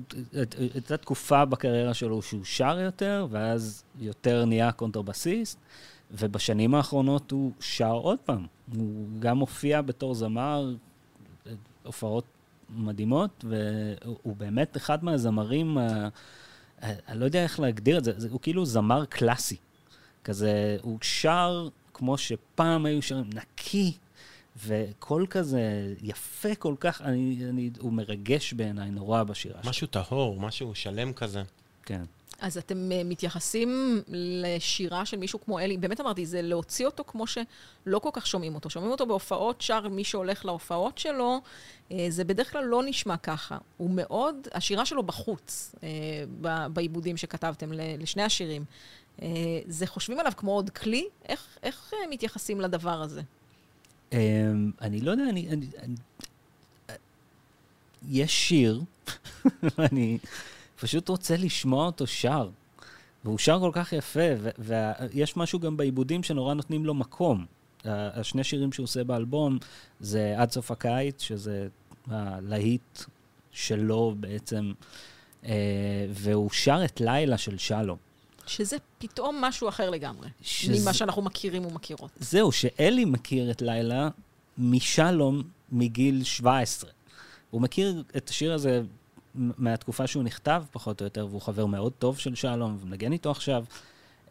[0.74, 5.60] הייתה תקופה בקריירה שלו שהוא שר יותר, ואז יותר נהיה קונטרבסיסט,
[6.12, 8.46] ובשנים האחרונות הוא שר עוד פעם.
[8.76, 10.74] הוא גם הופיע בתור זמר,
[11.84, 12.24] הופעות
[12.70, 15.78] מדהימות, והוא באמת אחד מהזמרים,
[16.82, 19.56] אני לא יודע איך להגדיר את זה- הוא כאילו זמר קלאסי.
[20.24, 23.98] כזה, הוא שר כמו שפעם היו שרים, נקי,
[24.66, 29.70] וקול כזה יפה כל כך, אני, אני, הוא מרגש בעיניי נורא בשירה שלו.
[29.70, 31.44] משהו טהור, משהו שלם כזה.
[31.86, 32.04] כן.
[32.44, 37.28] אז אתם אה, מתייחסים לשירה של מישהו כמו אלי, באמת אמרתי, זה להוציא אותו כמו
[37.28, 38.70] שלא כל כך שומעים אותו.
[38.70, 41.42] שומעים אותו בהופעות, שר מי שהולך להופעות שלו,
[41.92, 43.58] אה, זה בדרך כלל לא נשמע ככה.
[43.78, 45.90] הוא מאוד, השירה שלו בחוץ, אה,
[46.70, 48.66] בעיבודים שכתבתם לשני השירים.
[49.68, 51.08] זה חושבים עליו כמו עוד כלי?
[51.28, 53.22] איך, איך מתייחסים לדבר הזה?
[54.14, 54.16] Um,
[54.82, 55.50] אני לא יודע, אני...
[55.50, 55.96] אני, אני
[58.10, 58.82] יש שיר,
[59.78, 60.18] ואני
[60.80, 62.50] פשוט רוצה לשמוע אותו שר.
[63.24, 64.22] והוא שר כל כך יפה,
[64.60, 67.46] ויש משהו גם בעיבודים שנורא נותנים לו מקום.
[67.86, 69.58] השני שירים שהוא עושה באלבום
[70.00, 71.68] זה עד סוף הקיץ, שזה
[72.08, 73.00] הלהיט
[73.52, 74.74] שלו בעצם,
[75.46, 77.98] אה, והוא שר את לילה של שלום.
[78.48, 82.12] שזה פתאום משהו אחר לגמרי, שזה- ממה שאנחנו מכירים ומכירות.
[82.20, 84.10] זהו, שאלי מכיר את לילה
[84.58, 86.90] משלום מגיל 17.
[87.52, 88.82] הוא מכיר את השיר הזה
[89.36, 93.64] מהתקופה שהוא נכתב, פחות או יותר, והוא חבר מאוד טוב של שלום, ומנגן איתו עכשיו.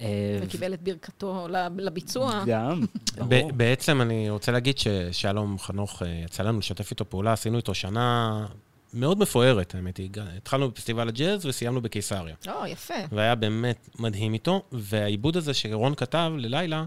[0.01, 1.47] אה, וקיבל את ברכתו
[1.77, 2.45] לביצוע.
[2.47, 2.81] גם,
[3.29, 3.53] ברור.
[3.53, 8.47] בעצם אני רוצה להגיד ששלום חנוך, אה, יצא לנו לשתף איתו פעולה, עשינו איתו שנה
[8.95, 10.11] מאוד מפוארת, האמת היא.
[10.37, 12.35] התחלנו בפסטיבל הג'אז וסיימנו בקיסריה.
[12.49, 12.95] או, יפה.
[13.13, 16.85] והיה באמת מדהים איתו, והעיבוד הזה שרון כתב ללילה,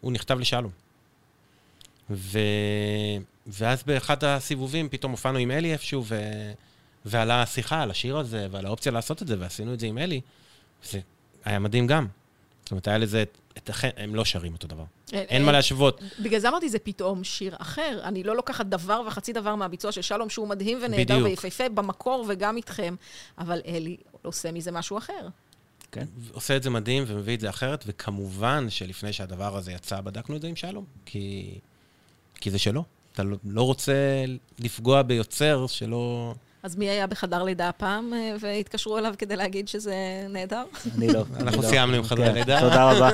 [0.00, 0.70] הוא נכתב לשלום.
[2.10, 2.38] ו...
[3.46, 6.20] ואז באחד הסיבובים פתאום הופענו עם אלי איפשהו, ו...
[7.04, 10.20] ועלה השיחה על השיר הזה, ועל האופציה לעשות את זה, ועשינו את זה עם אלי.
[10.90, 11.00] זה
[11.44, 12.06] היה מדהים גם.
[12.62, 13.38] זאת אומרת, היה לזה, את
[13.68, 13.88] החן...
[13.96, 14.84] הם לא שרים אותו דבר.
[15.12, 16.02] אין מה להשוות.
[16.20, 18.00] בגלל זה אמרתי, זה פתאום שיר אחר.
[18.02, 21.24] אני לא לוקחת דבר וחצי דבר מהביצוע של שלום, שהוא מדהים ונהדר.
[21.24, 22.94] ויפהפה במקור וגם איתכם,
[23.38, 25.28] אבל אלי עושה מזה משהו אחר.
[25.92, 26.04] כן.
[26.32, 30.42] עושה את זה מדהים ומביא את זה אחרת, וכמובן שלפני שהדבר הזה יצא, בדקנו את
[30.42, 31.58] זה עם שלום, כי,
[32.40, 32.84] כי זה שלו.
[33.12, 34.24] אתה לא, לא רוצה
[34.58, 36.34] לפגוע ביוצר שלא...
[36.64, 39.94] אז מי היה בחדר לידה הפעם אה, והתקשרו אליו כדי להגיד שזה
[40.28, 40.64] נהדר?
[40.98, 41.24] אני לא.
[41.40, 41.68] אנחנו לא.
[41.68, 42.60] סיימנו עם חדרי כן, לידה.
[42.60, 43.10] תודה רבה.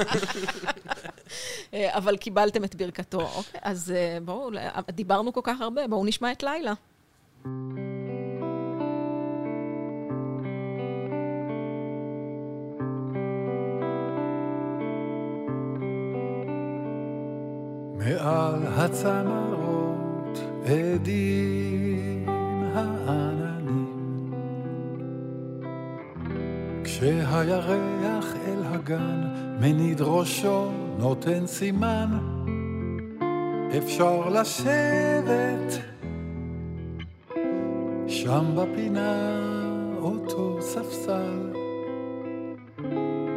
[1.74, 3.20] אה, אבל קיבלתם את ברכתו.
[3.20, 4.50] אוקיי, אז אה, בואו,
[4.90, 6.72] דיברנו כל כך הרבה, בואו נשמע את לילה.
[17.98, 22.09] מעל הצמרות עדים
[22.74, 24.30] העננים.
[26.84, 29.20] כשהירח אל הגן
[29.60, 32.18] מניד ראשו נותן סימן
[33.78, 35.90] אפשר לשבת.
[38.08, 39.40] שם בפינה
[40.02, 41.52] אותו ספסל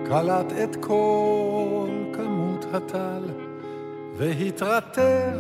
[0.06, 3.24] קלט את כל כמות הטל
[4.18, 5.40] והתרטב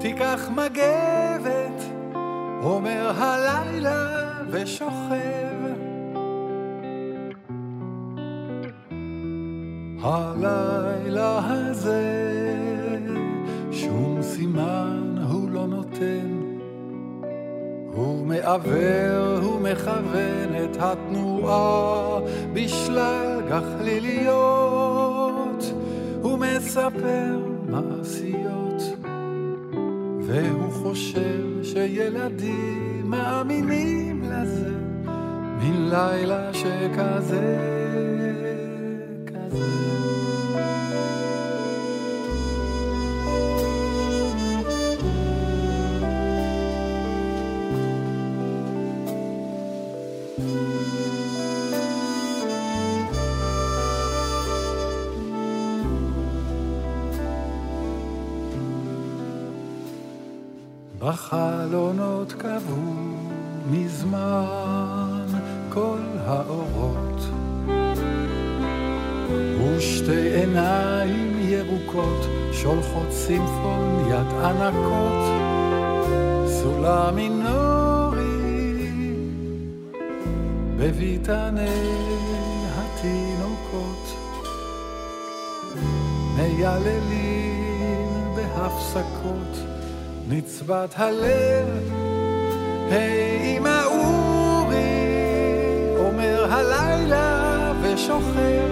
[0.00, 1.99] תיקח מגבת
[2.62, 5.60] אומר הלילה ושוכב.
[10.02, 12.30] הלילה הזה
[13.72, 16.40] שום סימן הוא לא נותן.
[17.92, 22.20] הוא מעוור, הוא מכוון את התנועה
[22.52, 25.00] בשלל גחליליות
[26.22, 27.38] הוא מספר
[27.68, 28.82] מעשיות
[30.20, 34.70] והוא חושב שילדים מאמינים לזה
[35.60, 37.56] מן לילה שכזה
[39.26, 39.89] כזה
[61.10, 62.94] בחלונות קבעו
[63.70, 65.26] מזמן
[65.68, 67.20] כל האורות.
[69.58, 75.24] ושתי עיניים ירוקות שולחות סימפוניית ענקות.
[76.46, 78.20] סולם מינורי
[80.76, 81.90] בביתני
[82.76, 84.16] התינוקות.
[86.36, 89.69] מייללים בהפסקות
[90.30, 91.68] נצבת הלב,
[92.90, 94.76] היי אמא אורי,
[95.98, 98.70] אומר הלילה ושוכב.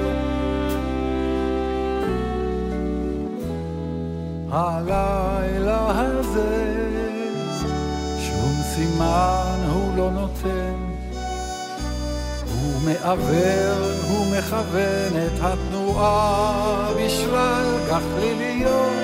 [4.50, 6.74] הלילה הזה,
[8.18, 10.74] שום סימן הוא לא נותן.
[12.44, 18.97] הוא מעוור, הוא מכוון את התנועה בשלל גחליליות.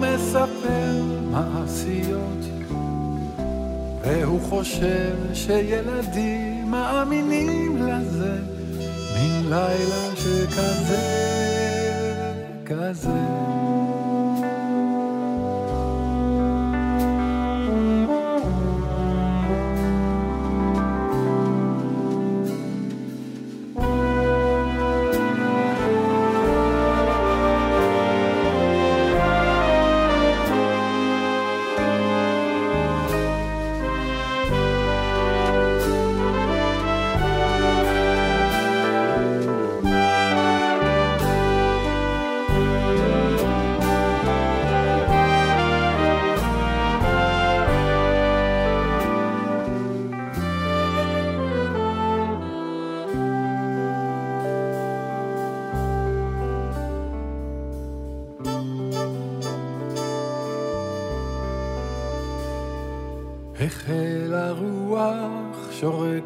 [0.00, 2.44] מספר מעשיות,
[4.02, 8.38] והוא חושב שילדים מאמינים לזה,
[9.14, 11.02] מן לילה שכזה,
[12.66, 13.37] כזה.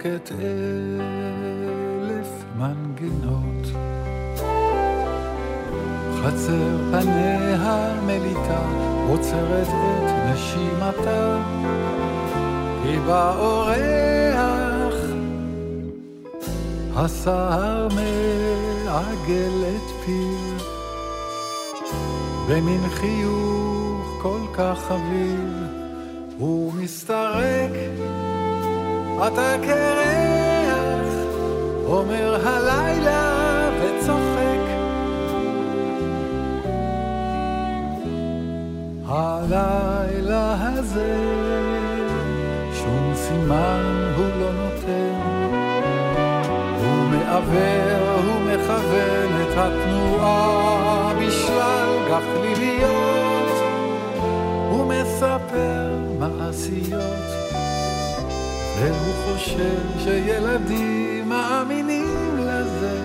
[0.03, 0.33] שורקת
[2.03, 2.29] אלף
[2.59, 3.67] מנגינות.
[6.23, 8.63] חצר פניה מליטה,
[9.09, 11.39] עוצרת את נשימתה,
[12.83, 14.95] כי בא אורח,
[16.95, 20.59] הסהר מעגל את פיו,
[22.49, 25.83] במין חיוך כל כך חביב.
[26.39, 27.71] הוא מסתרק,
[29.27, 31.09] אתה קרח,
[31.87, 34.63] אומר הלילה וצוחק.
[39.07, 41.17] הלילה הזה,
[42.75, 45.21] שום סימן הוא לא נותן.
[46.81, 53.53] הוא מעוור, הוא מכוון את התנועה בשלל גחליליות.
[54.71, 57.22] הוא מספר מעשיות,
[58.83, 63.01] והוא חושב שילדים מאמינים לזה,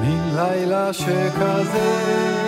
[0.00, 2.45] מן לילה שכזה,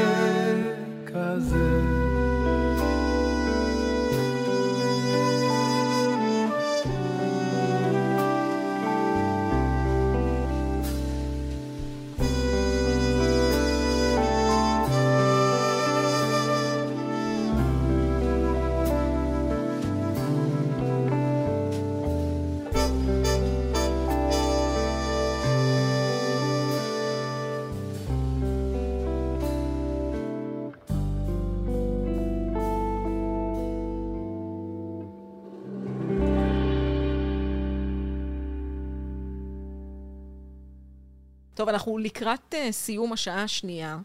[41.58, 43.98] טוב, אנחנו לקראת uh, סיום השעה השנייה,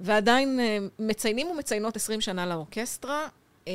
[0.00, 3.28] ועדיין uh, מציינים ומציינות 20 שנה לאורקסטרה,
[3.64, 3.68] uh,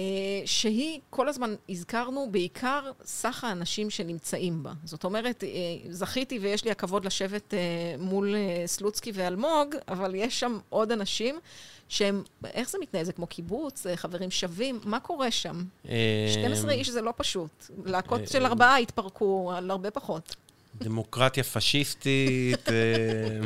[0.46, 4.72] שהיא, כל הזמן הזכרנו, בעיקר סך האנשים שנמצאים בה.
[4.84, 5.48] זאת אומרת, uh,
[5.90, 11.40] זכיתי ויש לי הכבוד לשבת uh, מול uh, סלוצקי ואלמוג, אבל יש שם עוד אנשים
[11.90, 13.04] שהם, איך זה מתנהל?
[13.04, 15.64] זה כמו קיבוץ, חברים שווים, מה קורה שם?
[16.34, 17.66] 12 איש זה לא פשוט.
[17.86, 20.36] להקות של ארבעה התפרקו על הרבה פחות.
[20.76, 23.39] דמוקרטיה פשיסטית, אה,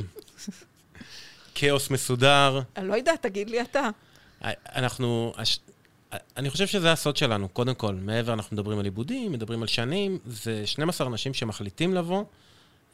[1.55, 2.61] כאוס מסודר.
[2.77, 3.89] אני לא יודעת, תגיד לי אתה.
[4.75, 5.33] אנחנו...
[5.37, 5.59] הש-
[6.37, 7.95] אני חושב שזה הסוד שלנו, קודם כל.
[7.95, 12.23] מעבר, אנחנו מדברים על עיבודים, מדברים על שנים, זה 12 אנשים שמחליטים לבוא,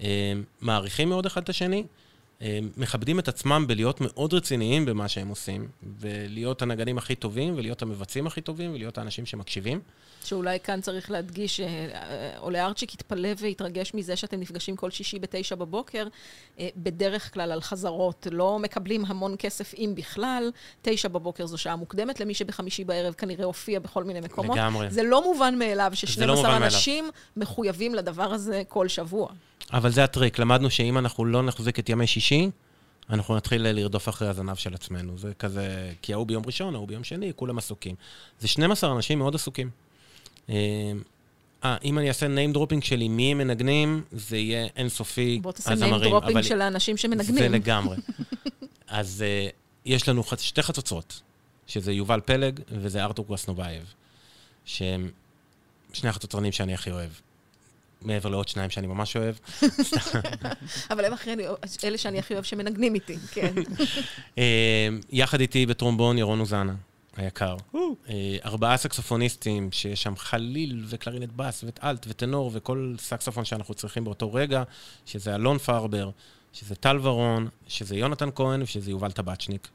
[0.01, 1.83] אה, מעריכים מאוד אחד את השני, אה,
[2.77, 5.67] מכבדים את עצמם בלהיות מאוד רציניים במה שהם עושים,
[5.99, 9.79] ולהיות הנגנים הכי טובים, ולהיות המבצעים הכי טובים, ולהיות האנשים שמקשיבים.
[10.25, 15.55] שאולי כאן צריך להדגיש, אה, עולה ארצ'יק יתפלא ויתרגש מזה שאתם נפגשים כל שישי בתשע
[15.55, 16.07] בבוקר,
[16.59, 21.75] אה, בדרך כלל על חזרות, לא מקבלים המון כסף אם בכלל, תשע בבוקר זו שעה
[21.75, 24.57] מוקדמת, למי שבחמישי בערב כנראה הופיע בכל מיני מקומות.
[24.57, 24.89] לגמרי.
[24.89, 26.63] זה לא מובן מאליו לא ש-12 מובן מאליו.
[26.63, 29.27] אנשים מחויבים לדבר הזה כל שבוע.
[29.73, 32.22] אבל זה הטריק, למדנו שאם אנחנו לא נחזיק את ימי שישי,
[33.09, 35.17] אנחנו נתחיל לרדוף אחרי הזנב של עצמנו.
[35.17, 37.95] זה כזה, כי ההוא ביום ראשון, ההוא ביום שני, כולם עסוקים.
[38.39, 39.69] זה 12 אנשים מאוד עסוקים.
[40.49, 40.55] אה,
[41.63, 45.71] אה, אם אני אעשה name dropping שלי, מי הם מנגנים, זה יהיה אינסופי, בוא תעשה
[45.73, 46.13] הזמרים.
[46.13, 47.51] name dropping אבל- של האנשים זה שמנגנים.
[47.51, 47.97] לגמרי.
[48.87, 49.51] אז uh,
[49.85, 50.41] יש לנו חצ...
[50.41, 51.21] שתי חצוצרות,
[51.67, 53.93] שזה יובל פלג וזה ארתור קרסנובייב,
[54.65, 55.11] שהם
[55.93, 57.11] שני החצוצרנים שאני הכי אוהב.
[58.05, 59.35] מעבר לעוד שניים שאני ממש אוהב.
[60.91, 61.35] אבל הם אחרי,
[61.83, 63.53] אלה שאני הכי אוהב שמנגנים איתי, כן.
[64.37, 66.73] אה, יחד איתי בטרומבון ירון אוזנה,
[67.15, 67.55] היקר.
[68.09, 74.33] אה, ארבעה סקסופוניסטים, שיש שם חליל וקלרינט בס ואלט וטנור וכל סקסופון שאנחנו צריכים באותו
[74.33, 74.63] רגע,
[75.05, 76.09] שזה אלון פרבר,
[76.53, 79.67] שזה טל ורון, שזה יונתן כהן ושזה יובל טבצ'ניק.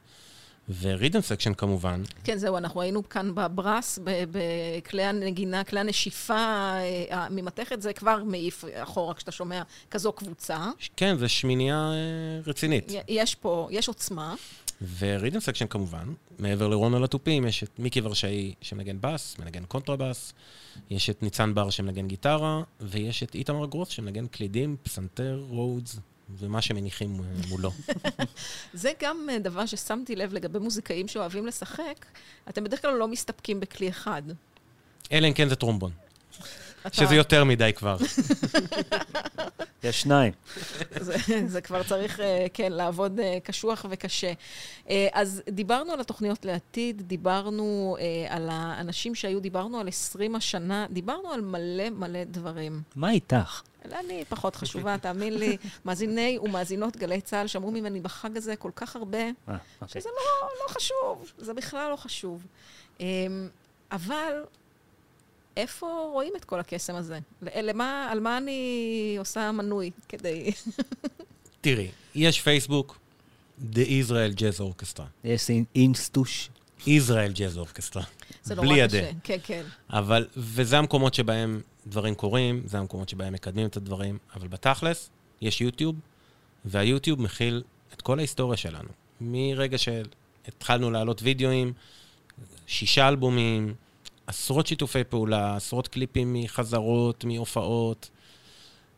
[0.81, 6.35] ו rhythm section כמובן, כן, זהו, אנחנו היינו כאן ב brass, בכלי הנגינה, כלי הנשיפה
[6.35, 10.71] אה, הממתכת, זה כבר מעיף אחורה כשאתה שומע כזו קבוצה.
[10.97, 12.93] כן, זו שמינייה אה, רצינית.
[13.09, 14.35] יש פה, יש עוצמה.
[14.99, 19.65] ו rhythm section כמובן, מעבר לרון על התופים, יש את מיקי ורשאי שמנגן בס, מנגן
[19.65, 20.33] קונטרבס,
[20.91, 25.99] יש את ניצן בר שמנגן גיטרה, ויש את איתמר גרוס שמנגן קלידים, פסנתר, רודס,
[26.39, 27.71] ומה שמניחים אה, מולו.
[28.73, 32.07] זה גם אה, דבר ששמתי לב לגבי מוזיקאים שאוהבים לשחק,
[32.49, 34.23] אתם בדרך כלל לא מסתפקים בכלי אחד.
[35.13, 35.93] אלא אם כן זה טרומבון,
[36.93, 37.97] שזה יותר מדי כבר.
[39.83, 40.33] יש שניים.
[41.01, 41.17] זה,
[41.47, 44.33] זה כבר צריך, אה, כן, לעבוד אה, קשוח וקשה.
[44.91, 47.97] אה, אז דיברנו על התוכניות לעתיד, דיברנו
[48.29, 52.83] על האנשים שהיו, דיברנו על 20 השנה, דיברנו על מלא מלא דברים.
[52.97, 53.63] מה איתך?
[53.85, 55.57] אני פחות חשובה, תאמין לי.
[55.85, 59.19] מאזיני ומאזינות גלי צה"ל שמעו ממני בחג הזה כל כך הרבה,
[59.49, 60.01] אוקיי.
[60.01, 62.47] שזה לא, לא חשוב, זה בכלל לא חשוב.
[63.01, 63.49] אמ,
[63.93, 64.33] אבל
[65.59, 67.19] איפה רואים את כל הקסם הזה?
[67.43, 70.51] למה, על מה אני עושה מנוי כדי...
[71.61, 72.99] תראי, יש פייסבוק,
[73.73, 75.03] The Israel Jazz Orchestra.
[75.25, 76.51] יש אינסטוש.
[76.81, 78.01] Israel Jazz Orchestra.
[78.43, 78.99] זה נורא בלי קשה.
[78.99, 79.19] הדה.
[79.25, 79.63] כן, כן.
[79.91, 85.61] אבל, וזה המקומות שבהם דברים קורים, זה המקומות שבהם מקדמים את הדברים, אבל בתכלס, יש
[85.61, 85.97] יוטיוב,
[86.65, 87.63] והיוטיוב מכיל
[87.95, 88.89] את כל ההיסטוריה שלנו.
[89.21, 91.73] מרגע שהתחלנו להעלות וידאוים,
[92.67, 93.75] שישה אלבומים,
[94.29, 98.11] עשרות שיתופי פעולה, עשרות קליפים מחזרות, מהופעות,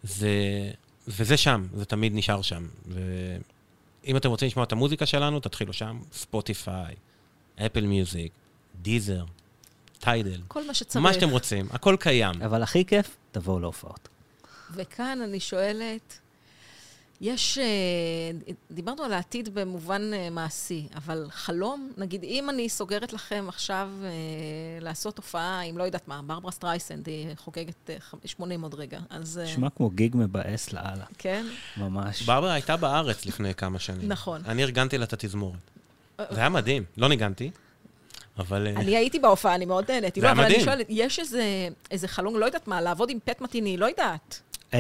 [0.03, 0.31] זה,
[1.09, 2.69] וזה שם, זה תמיד נשאר שם.
[2.87, 6.95] ואם אתם רוצים לשמוע את המוזיקה שלנו, תתחילו שם, ספוטיפיי,
[7.67, 8.33] אפל מיוזיק,
[8.83, 9.25] דיזר,
[9.99, 10.41] טיידל.
[10.49, 11.03] כל מה שצריך.
[11.03, 12.43] מה שאתם רוצים, הכל קיים.
[12.43, 14.09] אבל הכי כיף, תבואו להופעות.
[14.75, 16.20] וכאן אני שואלת,
[17.21, 17.65] יש, אה,
[18.71, 24.09] דיברנו על העתיד במובן אה, מעשי, אבל חלום, נגיד, אם אני סוגרת לכם עכשיו אה,
[24.81, 28.99] לעשות הופעה עם, לא יודעת מה, ברברה סטרייסנד, היא חוגגת אה, ח- 80 עוד רגע,
[29.11, 29.41] אז...
[29.45, 31.47] נשמע כמו גיג מבאס לאללה, כן?
[31.77, 32.23] ממש.
[32.23, 34.09] ברברה הייתה בארץ לפני כמה שנים.
[34.09, 34.43] נכון.
[34.47, 35.59] אני ארגנתי לה את התזמורת.
[36.31, 37.51] זה היה מדהים, לא ניגנתי,
[38.39, 38.67] אבל...
[38.77, 40.21] אני הייתי בהופעה, אני מאוד נהניתי.
[40.21, 40.65] זה לא, היה אבל אני מדהים.
[40.65, 41.19] שואלת, יש
[41.91, 44.41] איזה, חלום, לא יודעת מה, לעבוד עם פט מטיני, לא יודעת.
[44.75, 44.79] אמ,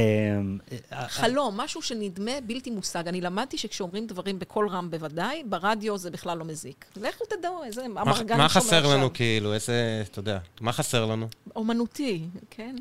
[0.92, 3.08] אה, חלום, משהו שנדמה בלתי מושג.
[3.08, 6.84] אני למדתי שכשאומרים דברים בקול רם בוודאי, ברדיו זה בכלל לא מזיק.
[6.96, 9.12] לכו תדעו, איזה מה- אמרגן מה שומע חסר לנו, עכשיו.
[9.12, 11.28] כאילו, איזה, אתה יודע, מה חסר לנו?
[11.56, 12.76] אומנותי, כן?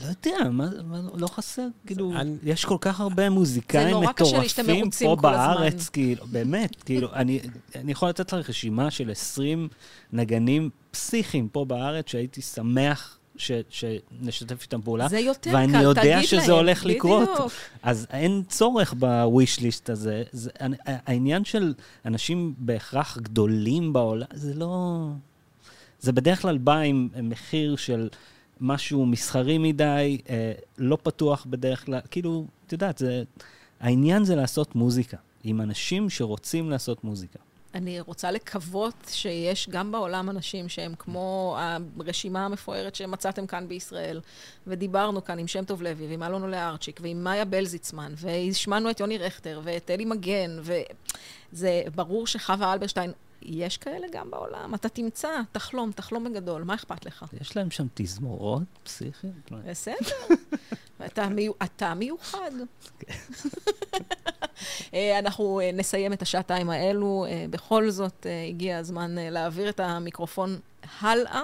[0.00, 1.66] לא יודע, מה, מה לא חסר?
[1.86, 5.16] כאילו, אני- יש כל כך הרבה מוזיקאים מטורפים פה.
[5.16, 7.40] בארץ, כאילו, באמת, כאילו, אני,
[7.74, 9.68] אני יכול לתת לך רשימה של 20
[10.12, 15.08] נגנים פסיכיים פה בארץ, שהייתי שמח ש, שנשתף איתם פעולה.
[15.08, 17.28] זה יותר ואני קל, יודע תגיד שזה להם, הולך לקרות.
[17.34, 17.52] בדיוק.
[17.82, 20.22] אז אין צורך בוויש ליסט הזה.
[20.32, 20.50] זה,
[20.86, 21.74] העניין של
[22.04, 25.06] אנשים בהכרח גדולים בעולם, זה לא...
[26.00, 28.08] זה בדרך כלל בא עם מחיר של
[28.60, 33.22] משהו מסחרי מדי, אה, לא פתוח בדרך כלל, כאילו, את יודעת, זה...
[33.80, 37.38] העניין זה לעשות מוזיקה, עם אנשים שרוצים לעשות מוזיקה.
[37.74, 41.56] אני רוצה לקוות שיש גם בעולם אנשים שהם כמו
[42.00, 44.20] הרשימה המפוארת שמצאתם כאן בישראל,
[44.66, 49.18] ודיברנו כאן עם שם טוב לוי, ועם אלונו לארצ'יק, ועם מאיה בלזיצמן, והשמענו את יוני
[49.18, 53.12] רכטר, ואת אלי מגן, וזה ברור שחווה אלברשטיין,
[53.42, 54.74] יש כאלה גם בעולם.
[54.74, 57.24] אתה תמצא, תחלום, תחלום בגדול, מה אכפת לך?
[57.40, 59.34] יש להם שם תזמורות פסיכיות?
[59.50, 59.96] בסדר.
[61.06, 61.52] אתה, מיו...
[61.62, 62.50] אתה מיוחד.
[64.94, 67.26] אה, אנחנו אה, נסיים את השעתיים האלו.
[67.28, 70.58] אה, בכל זאת, הגיע הזמן להעביר את המיקרופון
[71.00, 71.42] הלאה.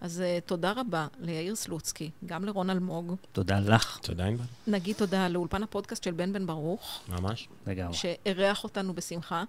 [0.00, 3.14] אז תודה רבה ליאיר סלוצקי, גם לרון אלמוג.
[3.32, 3.98] תודה לך.
[4.02, 4.44] תודה, ענבל.
[4.66, 7.02] נגיד תודה לאולפן הפודקאסט של בן בן ברוך.
[7.08, 7.48] ממש.
[7.66, 7.94] לגמרי.
[7.94, 9.44] שאירח אותנו בשמחה.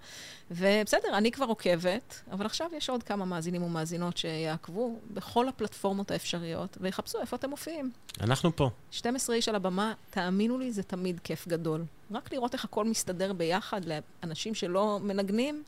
[0.50, 6.78] ובסדר, אני כבר עוקבת, אבל עכשיו יש עוד כמה מאזינים ומאזינות שיעקבו בכל הפלטפורמות האפשריות,
[6.80, 7.90] ויחפשו איפה אתם מופיעים.
[8.20, 8.70] אנחנו פה.
[8.90, 11.84] 12 איש על הבמה, תאמינו לי, זה תמיד כיף גדול.
[12.10, 13.80] רק לראות איך הכל מסתדר ביחד
[14.22, 15.62] לאנשים שלא מנגנים,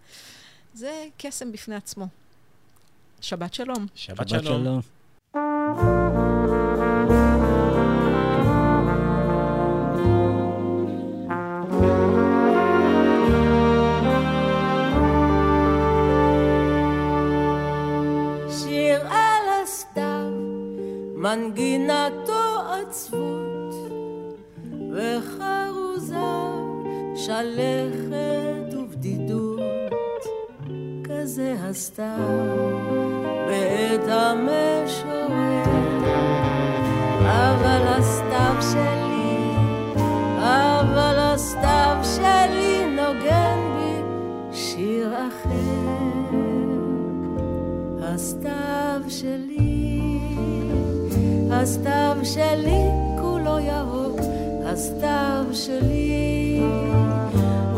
[0.74, 2.06] זה קסם בפני עצמו.
[3.20, 3.86] שבת שלום.
[3.94, 4.62] שבת, שבת שלום.
[4.62, 4.80] שלום.
[18.50, 20.30] שיר על הסתיו,
[21.14, 23.29] מנגינתו עצבות,
[27.30, 29.60] שלכת ובדידות,
[31.04, 32.18] כזה הסתיו
[33.46, 35.64] בעת המשורר.
[37.20, 39.54] אבל הסתיו שלי,
[40.36, 44.02] אבל הסתיו שלי נוגן בי
[44.52, 46.36] שיר אחר.
[48.02, 50.00] הסתיו שלי,
[51.50, 52.82] הסתיו שלי
[53.20, 54.20] כולו ירוק,
[54.64, 56.62] הסתיו שלי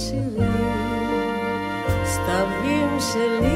[0.00, 0.52] כמו בשירים
[2.04, 3.49] סתיווים שלי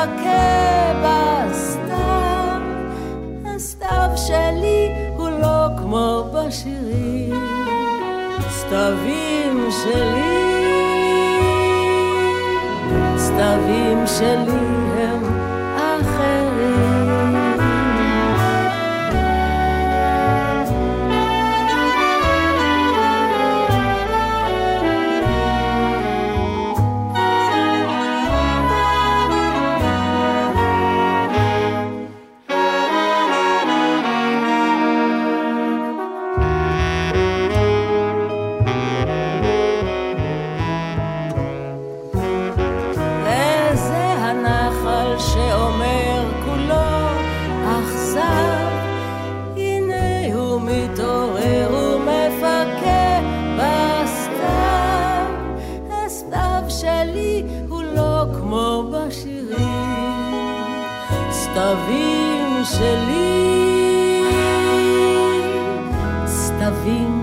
[0.00, 2.60] מפקד בסתיו.
[3.44, 7.34] הסתיו שלי הוא לא כמו בשירים.
[8.50, 10.40] סתיווים שלי,
[13.16, 14.79] סתיווים שלי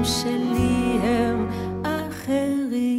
[0.03, 1.47] שלי הם
[1.83, 2.96] אחרים.